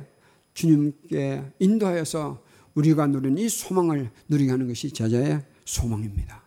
주님께 0.53 1.43
인도하여서 1.59 2.43
우리가 2.75 3.07
누린 3.07 3.37
이 3.39 3.49
소망을 3.49 4.11
누리게 4.29 4.51
하는 4.51 4.67
것이 4.67 4.91
제자의 4.91 5.41
소망입니다. 5.65 6.43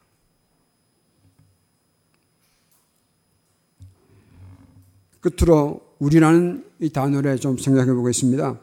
끝으로 5.21 5.81
우리라는 5.99 6.65
이 6.81 6.91
단어를 6.91 7.39
좀 7.41 7.59
생각해 7.59 7.93
보겠습니다. 7.93 8.61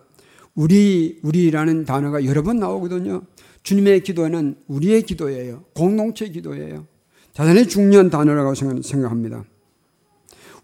우리, 0.55 1.19
우리라는 1.21 1.83
단어가 1.83 2.23
여러 2.23 2.43
번 2.43 2.59
나오거든요. 2.59 3.23
주님의 3.63 4.03
기도는 4.03 4.55
우리의 4.67 5.01
기도예요. 5.01 5.65
공동체 5.73 6.29
기도예요. 6.29 6.87
대단히 7.35 7.67
중요한 7.67 8.09
단어라고 8.09 8.55
생각합니다. 8.55 9.43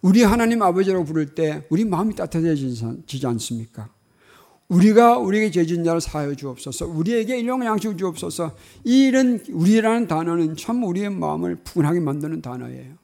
우리 0.02 0.24
하나님 0.24 0.62
아버지라고 0.64 1.04
부를 1.04 1.36
때 1.36 1.68
우리 1.70 1.84
마음이 1.84 2.16
따뜻해지지 2.16 3.28
않습니까? 3.28 3.90
우리가 4.70 5.18
우리에게 5.18 5.52
죄진 5.52 5.84
자를 5.84 6.00
사하여 6.00 6.34
주옵소서. 6.34 6.88
우리에게 6.88 7.38
일용 7.38 7.64
양식을 7.66 7.98
주옵소서. 7.98 8.56
이런 8.86 9.44
우리라는 9.50 10.08
단어는 10.08 10.56
참 10.56 10.84
우리의 10.86 11.10
마음을 11.10 11.58
푸근하게 11.58 12.00
만드는 12.00 12.42
단어예요. 12.42 12.96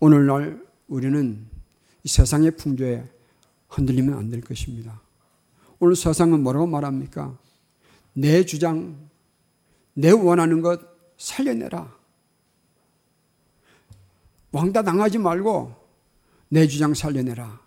오늘날 0.00 0.64
우리는 0.88 1.46
이 2.02 2.08
세상의 2.08 2.52
풍조에 2.52 3.04
흔들리면 3.68 4.16
안 4.16 4.30
될 4.30 4.40
것입니다. 4.40 5.02
오늘 5.80 5.94
세상은 5.96 6.42
뭐라고 6.42 6.66
말합니까? 6.66 7.36
내 8.14 8.46
주장, 8.46 8.96
내 9.98 10.10
원하는 10.10 10.60
것 10.60 10.80
살려내라. 11.16 11.96
왕따 14.52 14.82
당하지 14.82 15.18
말고 15.18 15.74
내 16.50 16.66
주장 16.66 16.92
살려내라. 16.92 17.60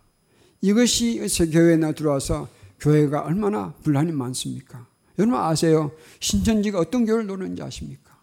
이것이 0.62 1.20
교회에 1.52 1.94
들어와서 1.94 2.48
교회가 2.80 3.22
얼마나 3.24 3.74
분란이 3.84 4.12
많습니까? 4.12 4.88
여러분 5.18 5.40
아세요? 5.40 5.92
신천지가 6.20 6.80
어떤 6.80 7.06
교회를 7.06 7.26
노는지 7.26 7.64
아십니까? 7.64 8.18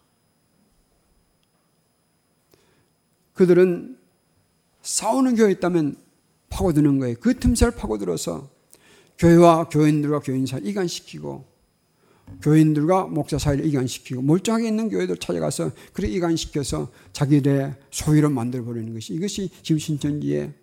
그들은 3.33 3.99
싸우는 4.81 5.35
교회 5.35 5.51
있다면 5.51 5.97
파고드는 6.49 6.99
거예요. 6.99 7.17
그 7.19 7.37
틈새를 7.37 7.75
파고들어서 7.75 8.49
교회와 9.17 9.67
교인들과 9.67 10.21
교인 10.21 10.45
사이 10.45 10.61
이간시키고 10.63 11.45
교인들과 12.41 13.07
목사 13.07 13.37
사이를 13.37 13.65
이간시키고 13.65 14.21
멀쩡하게 14.21 14.67
있는 14.67 14.89
교회들 14.89 15.17
찾아가서 15.17 15.71
그래 15.93 16.07
이간시켜서 16.07 16.91
자기들의 17.13 17.75
소유를 17.91 18.29
만들어 18.29 18.63
버리는 18.63 18.93
것이 18.93 19.13
이것이 19.13 19.49
지금 19.63 19.79
신천지의 19.79 20.53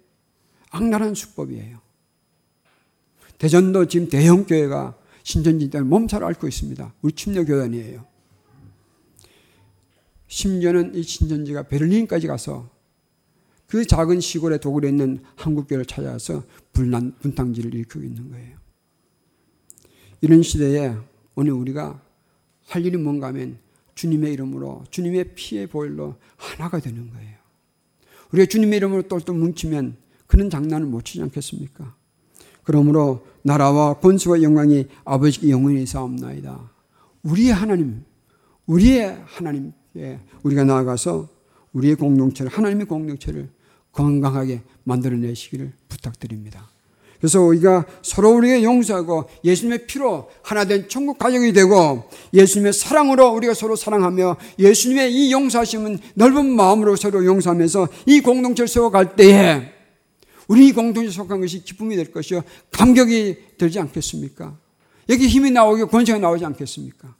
악랄한 0.70 1.14
수법이에요. 1.14 1.78
대전도 3.38 3.86
지금 3.88 4.08
대형 4.08 4.44
교회가 4.44 4.96
신천지 5.22 5.70
때문에 5.70 5.88
몸살 5.88 6.22
앓고 6.22 6.46
있습니다. 6.46 6.94
우리 7.02 7.12
침례교단이에요. 7.12 8.04
심지어는 10.28 10.94
이 10.94 11.02
신천지가 11.02 11.64
베를린까지 11.64 12.26
가서 12.26 12.68
그 13.66 13.86
작은 13.86 14.20
시골에 14.20 14.58
독일에 14.58 14.88
있는 14.88 15.22
한국교회를 15.36 15.86
찾아와서 15.86 16.44
분란, 16.72 17.16
분탕질을 17.18 17.74
일으키고 17.74 18.04
있는 18.04 18.30
거예요. 18.30 18.56
이런 20.20 20.42
시대에 20.42 20.94
오늘 21.34 21.52
우리가 21.52 22.00
할 22.66 22.84
일이 22.84 22.96
뭔가 22.96 23.28
하면 23.28 23.58
주님의 23.94 24.32
이름으로 24.32 24.84
주님의 24.90 25.34
피의 25.34 25.66
보일로 25.66 26.16
하나가 26.36 26.80
되는 26.80 27.10
거예요. 27.10 27.34
우리가 28.32 28.46
주님의 28.46 28.78
이름으로 28.78 29.02
똘똘 29.02 29.36
뭉치면 29.36 29.96
그런 30.26 30.50
장난을 30.50 30.86
못 30.86 31.04
치지 31.04 31.22
않겠습니까? 31.22 31.94
그러므로 32.64 33.26
나라와 33.42 33.94
권수와 33.94 34.42
영광이 34.42 34.86
아버지께 35.04 35.50
영원히 35.50 35.86
싸움나이다. 35.86 36.72
우리의 37.22 37.52
하나님, 37.52 38.04
우리의 38.66 39.22
하나님께 39.26 40.20
우리가 40.42 40.64
나아가서 40.64 41.28
우리의 41.72 41.96
공동체를 41.96 42.50
하나님의 42.50 42.86
공동체를 42.86 43.50
건강하게 43.92 44.62
만들어내시기를 44.84 45.72
부탁드립니다. 45.88 46.68
그래서 47.24 47.40
우리가 47.40 47.86
서로 48.02 48.32
우리가 48.36 48.62
용서하고 48.62 49.30
예수님의 49.44 49.86
피로 49.86 50.28
하나 50.42 50.66
된 50.66 50.90
천국 50.90 51.16
가정이 51.16 51.54
되고 51.54 52.04
예수님의 52.34 52.74
사랑으로 52.74 53.30
우리가 53.30 53.54
서로 53.54 53.76
사랑하며 53.76 54.36
예수님의 54.58 55.10
이 55.10 55.32
용서하심은 55.32 56.00
넓은 56.16 56.44
마음으로 56.44 56.96
서로 56.96 57.24
용서하면서 57.24 57.88
이 58.04 58.20
공동체를 58.20 58.68
세워갈 58.68 59.16
때에 59.16 59.72
우리 60.48 60.66
이 60.66 60.72
공동체에 60.72 61.10
속한 61.10 61.40
것이 61.40 61.64
기쁨이 61.64 61.96
될 61.96 62.12
것이요 62.12 62.42
감격이 62.72 63.56
되지 63.56 63.80
않겠습니까? 63.80 64.58
여기 65.08 65.26
힘이 65.26 65.50
나오고 65.50 65.86
권세가 65.86 66.18
나오지 66.18 66.44
않겠습니까? 66.44 67.16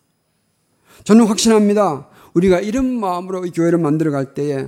저는 1.04 1.24
확신합니다. 1.24 2.10
우리가 2.34 2.60
이런 2.60 3.00
마음으로 3.00 3.46
이 3.46 3.50
교회를 3.52 3.78
만들어 3.78 4.10
갈 4.10 4.34
때에 4.34 4.66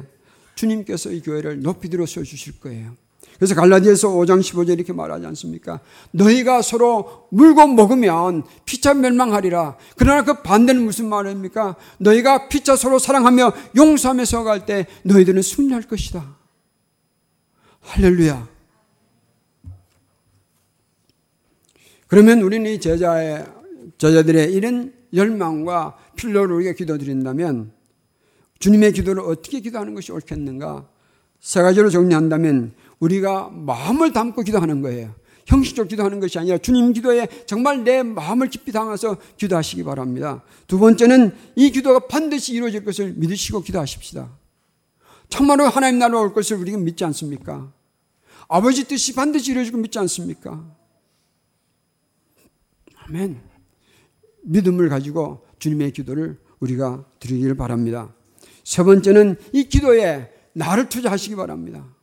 주님께서 0.54 1.10
이 1.10 1.20
교회를 1.20 1.60
높이 1.60 1.90
들어 1.90 2.06
서 2.06 2.22
주실 2.22 2.58
거예요. 2.58 2.96
그래서 3.38 3.54
갈라디아서 3.54 4.08
5장 4.08 4.40
15절 4.40 4.70
이렇게 4.70 4.92
말하지 4.92 5.26
않습니까? 5.26 5.80
너희가 6.12 6.62
서로 6.62 7.28
물고 7.30 7.66
먹으면 7.66 8.44
피차 8.64 8.94
멸망하리라. 8.94 9.76
그러나 9.96 10.24
그 10.24 10.42
반대는 10.42 10.82
무슨 10.82 11.08
말입니까? 11.08 11.76
너희가 11.98 12.48
피차 12.48 12.76
서로 12.76 12.98
사랑하며 12.98 13.52
용서하며 13.76 14.24
서갈 14.24 14.66
때 14.66 14.86
너희들은 15.04 15.42
승리할 15.42 15.82
것이다. 15.82 16.36
할렐루야. 17.80 18.48
그러면 22.08 22.40
우리는 22.40 22.70
이 22.70 22.80
제자의, 22.80 23.44
제자들의 23.98 24.52
이런 24.52 24.94
열망과 25.12 25.96
필요를 26.16 26.56
우리가 26.56 26.72
기도드린다면 26.72 27.72
주님의 28.58 28.92
기도를 28.92 29.22
어떻게 29.22 29.60
기도하는 29.60 29.94
것이 29.94 30.12
옳겠는가? 30.12 30.88
세 31.40 31.62
가지로 31.62 31.90
정리한다면 31.90 32.72
우리가 33.00 33.50
마음을 33.50 34.12
담고 34.12 34.42
기도하는 34.42 34.82
거예요. 34.82 35.14
형식적으로 35.46 35.88
기도하는 35.88 36.18
것이 36.18 36.38
아니라 36.38 36.58
주님 36.58 36.92
기도에 36.92 37.28
정말 37.46 37.84
내 37.84 38.02
마음을 38.02 38.50
깊이 38.50 38.72
담아서 38.72 39.16
기도하시기 39.36 39.84
바랍니다. 39.84 40.42
두 40.66 40.78
번째는 40.78 41.34
이 41.54 41.70
기도가 41.70 42.06
반드시 42.08 42.52
이루어질 42.54 42.84
것을 42.84 43.14
믿으시고 43.16 43.62
기도하십시다. 43.62 44.36
정말로 45.28 45.64
하나님 45.64 45.98
나라로 45.98 46.22
올 46.22 46.34
것을 46.34 46.56
우리가 46.56 46.78
믿지 46.78 47.04
않습니까? 47.04 47.72
아버지 48.48 48.84
뜻이 48.86 49.14
반드시 49.14 49.52
이루어지고 49.52 49.78
믿지 49.78 49.98
않습니까? 50.00 50.64
아멘. 53.06 53.40
믿음을 54.42 54.88
가지고 54.88 55.46
주님의 55.58 55.92
기도를 55.92 56.38
우리가 56.60 57.04
드리기를 57.20 57.56
바랍니다. 57.56 58.12
세 58.64 58.82
번째는 58.82 59.36
이 59.52 59.68
기도에 59.68 60.32
나를 60.54 60.88
투자하시기 60.88 61.36
바랍니다. 61.36 61.95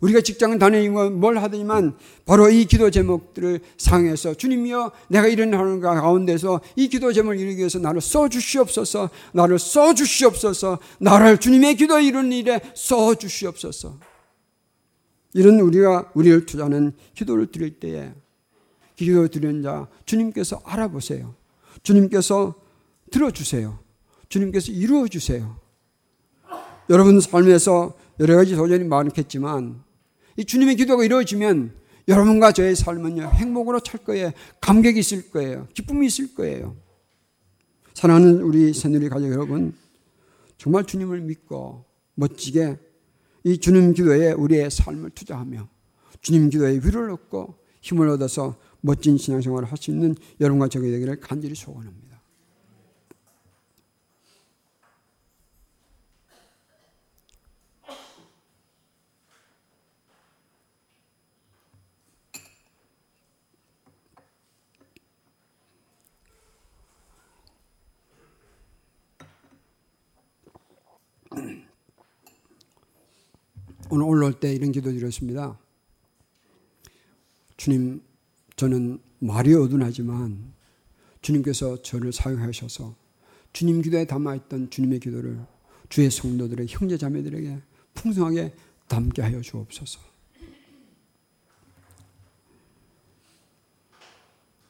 우리가 0.00 0.20
직장을 0.20 0.58
다니고 0.58 1.10
뭘 1.10 1.38
하더니만 1.38 1.96
바로 2.24 2.50
이 2.50 2.64
기도 2.64 2.90
제목들을 2.90 3.60
상해서 3.78 4.34
주님이여 4.34 4.92
내가 5.08 5.26
이런 5.26 5.54
하는 5.54 5.80
가운데서 5.80 6.60
이 6.76 6.88
기도 6.88 7.12
제목을 7.12 7.38
이루기 7.38 7.58
위해서 7.58 7.78
나를 7.78 8.00
써주시옵소서 8.00 9.10
나를 9.32 9.58
써주시옵소서 9.58 10.78
나를 10.98 11.38
주님의 11.38 11.76
기도 11.76 11.98
이루는 11.98 12.32
일에 12.32 12.60
써주시옵소서 12.74 13.98
이런 15.34 15.60
우리가 15.60 16.10
우리를 16.14 16.46
투자하는 16.46 16.92
기도를 17.14 17.46
드릴 17.50 17.78
때에 17.78 18.12
기도 18.96 19.28
드리는 19.28 19.62
자 19.62 19.86
주님께서 20.06 20.62
알아보세요. 20.64 21.34
주님께서 21.82 22.54
들어주세요. 23.10 23.78
주님께서 24.28 24.72
이루어 24.72 25.06
주세요. 25.06 25.56
여러분 26.88 27.20
삶에서 27.20 27.94
여러 28.18 28.36
가지 28.36 28.56
도전이 28.56 28.84
많겠지만 28.84 29.82
이 30.36 30.44
주님의 30.44 30.76
기도가 30.76 31.04
이루어지면 31.04 31.72
여러분과 32.08 32.52
저의 32.52 32.76
삶은요 32.76 33.30
행복으로 33.34 33.80
찰 33.80 34.02
거예요. 34.04 34.30
감격이 34.60 35.00
있을 35.00 35.30
거예요. 35.30 35.66
기쁨이 35.74 36.06
있을 36.06 36.34
거예요. 36.34 36.76
사랑하는 37.94 38.42
우리 38.42 38.74
새누리 38.74 39.08
가족 39.08 39.30
여러분, 39.30 39.74
정말 40.58 40.84
주님을 40.84 41.20
믿고 41.22 41.84
멋지게 42.14 42.76
이 43.44 43.58
주님 43.58 43.94
기도에 43.94 44.32
우리의 44.32 44.70
삶을 44.70 45.10
투자하며 45.10 45.68
주님 46.20 46.50
기도에 46.50 46.74
위로를 46.84 47.10
얻고 47.12 47.56
힘을 47.80 48.08
얻어서 48.08 48.56
멋진 48.80 49.16
신앙생활을 49.16 49.70
할 49.70 49.78
수 49.78 49.90
있는 49.90 50.14
여러분과 50.40 50.68
저게 50.68 50.90
되기를 50.90 51.20
간절히 51.20 51.54
소원합니다. 51.54 52.05
오늘 73.88 74.04
올라올 74.06 74.40
때 74.40 74.52
이런 74.52 74.72
기도 74.72 74.90
드렸습니다. 74.92 75.58
주님, 77.56 78.02
저는 78.56 79.00
말이 79.18 79.54
어둔하지만 79.54 80.52
주님께서 81.22 81.82
저를 81.82 82.12
사용하셔서 82.12 82.94
주님 83.52 83.82
기도에 83.82 84.04
담아있던 84.06 84.70
주님의 84.70 85.00
기도를 85.00 85.44
주의 85.88 86.10
성도들의 86.10 86.66
형제 86.68 86.98
자매들에게 86.98 87.62
풍성하게 87.94 88.54
담게 88.88 89.22
하여 89.22 89.40
주옵소서. 89.40 90.00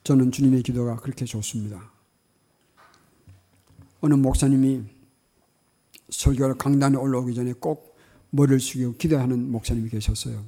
저는 0.04 0.30
주님의 0.30 0.62
기도가 0.62 0.96
그렇게 0.96 1.24
좋습니다. 1.24 1.90
어느 4.00 4.14
목사님이 4.14 4.84
설교를 6.10 6.56
강단에 6.58 6.96
올라오기 6.96 7.34
전에 7.34 7.54
꼭 7.54 7.95
머리를 8.30 8.60
숙이고 8.60 8.94
기도하는 8.94 9.50
목사님이 9.50 9.88
계셨어요. 9.88 10.44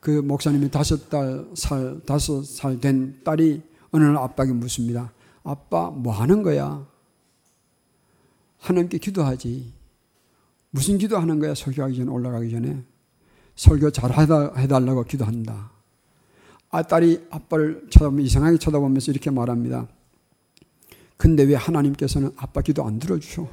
그 0.00 0.10
목사님이 0.10 0.70
다섯 0.70 1.08
달, 1.08 1.46
살, 1.54 2.00
다섯 2.06 2.44
살 2.44 2.80
된 2.80 3.20
딸이 3.24 3.62
어느 3.90 4.04
날 4.04 4.16
아빠에게 4.16 4.52
묻습니다. 4.52 5.12
아빠, 5.42 5.90
뭐 5.90 6.12
하는 6.12 6.42
거야? 6.42 6.86
하나님께 8.58 8.98
기도하지. 8.98 9.72
무슨 10.70 10.98
기도하는 10.98 11.38
거야? 11.38 11.54
설교하기 11.54 11.96
전에 11.96 12.10
올라가기 12.10 12.50
전에 12.50 12.82
설교 13.54 13.90
잘 13.90 14.10
해달라고 14.12 15.04
기도한다. 15.04 15.70
아 16.70 16.82
딸이 16.82 17.28
아빠를 17.30 17.86
쳐다보면 17.90 18.26
이상하게 18.26 18.58
쳐다보면서 18.58 19.12
이렇게 19.12 19.30
말합니다. 19.30 19.88
근데 21.16 21.44
왜 21.44 21.54
하나님께서는 21.54 22.32
아빠 22.36 22.60
기도 22.60 22.84
안 22.84 22.98
들어주셔? 22.98 23.48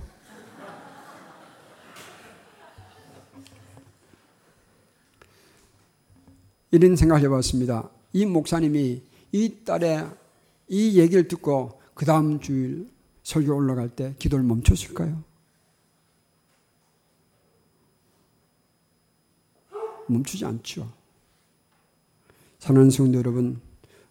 이런 6.74 6.96
생각을 6.96 7.22
해봤습니다. 7.26 7.88
이 8.14 8.26
목사님이 8.26 9.04
이 9.32 9.56
딸의 9.64 10.10
이 10.70 11.00
얘기를 11.00 11.28
듣고 11.28 11.80
그 11.94 12.04
다음 12.04 12.40
주일 12.40 12.90
설교 13.22 13.56
올라갈 13.56 13.90
때 13.90 14.16
기도를 14.18 14.44
멈췄을까요? 14.44 15.24
멈추지 20.08 20.46
않죠. 20.46 20.92
사랑하는 22.58 22.90
성도 22.90 23.20
여러분, 23.20 23.62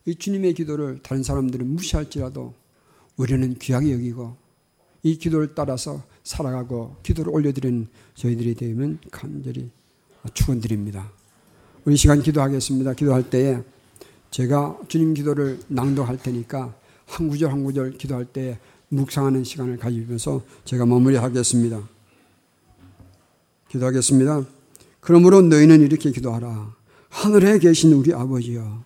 이 0.05 0.15
주님의 0.15 0.55
기도를 0.55 1.01
다른 1.03 1.25
사람들은 1.25 1.67
무시할지라도 1.67 2.55
우리는 3.17 3.59
귀하게 3.59 3.93
여기고 3.93 4.37
이 5.03 5.19
기도를 5.19 5.57
따라서 5.57 6.05
살아가고 6.23 6.95
기도를 7.03 7.33
올려드리는 7.33 7.89
저희들이 8.15 8.55
되면 8.55 9.01
간절히 9.11 9.69
축원드립니다. 10.33 11.11
우리 11.85 11.97
시간 11.97 12.23
기도하겠습니다. 12.23 12.95
기도할 12.95 13.29
때에 13.29 13.61
제가 14.31 14.79
주님 14.87 15.15
기도를 15.15 15.59
낭독할 15.67 16.19
테니까 16.19 16.73
한 17.07 17.29
구절 17.29 17.51
한 17.51 17.65
구절 17.65 17.99
기도할 17.99 18.25
때 18.25 18.61
묵상하는 18.89 19.43
시간을 19.43 19.79
가지면서 19.79 20.43
제가 20.65 20.87
마무리하겠습니다. 20.87 21.83
기도하겠습니다. 23.69 24.45
그러므로 25.01 25.43
너희는 25.43 25.81
이렇게 25.81 26.13
기도하라. 26.13 26.73
하늘에 27.09 27.59
계신 27.59 27.93
우리 27.95 28.15
아버지여. 28.15 28.85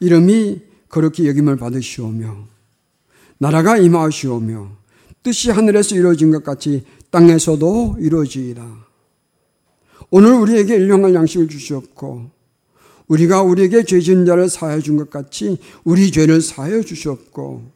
이름이 0.00 0.60
그렇게 0.88 1.26
여김을 1.26 1.56
받으시오며, 1.56 2.46
나라가 3.38 3.78
임하시오며, 3.78 4.76
뜻이 5.22 5.50
하늘에서 5.50 5.94
이루어진 5.94 6.30
것 6.30 6.42
같이 6.44 6.84
땅에서도 7.10 7.96
이루어지이다. 7.98 8.89
오늘 10.10 10.32
우리에게 10.34 10.76
일용할 10.76 11.14
양식을 11.14 11.48
주시옵고, 11.48 12.30
우리가 13.08 13.42
우리에게 13.42 13.84
죄 13.84 14.00
지은 14.00 14.24
자를 14.26 14.48
사하여 14.48 14.80
준 14.80 14.96
것 14.96 15.10
같이 15.10 15.58
우리 15.84 16.10
죄를 16.10 16.40
사하여 16.40 16.82
주시옵고, 16.82 17.70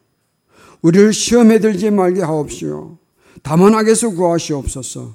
우리를 0.82 1.12
시험에 1.12 1.59
들지 1.61 1.91
말게 1.91 2.22
하옵시오. 2.22 2.99
다만 3.43 3.74
악에서 3.74 4.11
구하시옵소서. 4.11 5.14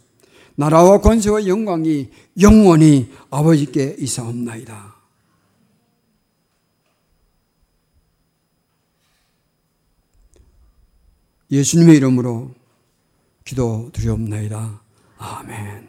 나라와 0.55 0.99
권세와 0.99 1.47
영광이 1.47 2.09
영원히 2.41 3.09
아버지께 3.29 3.95
이사옵나이다. 3.99 4.95
예수님의 11.51 11.97
이름으로 11.97 12.51
기도 13.43 13.89
드리옵나이다. 13.93 14.81
아멘. 15.17 15.88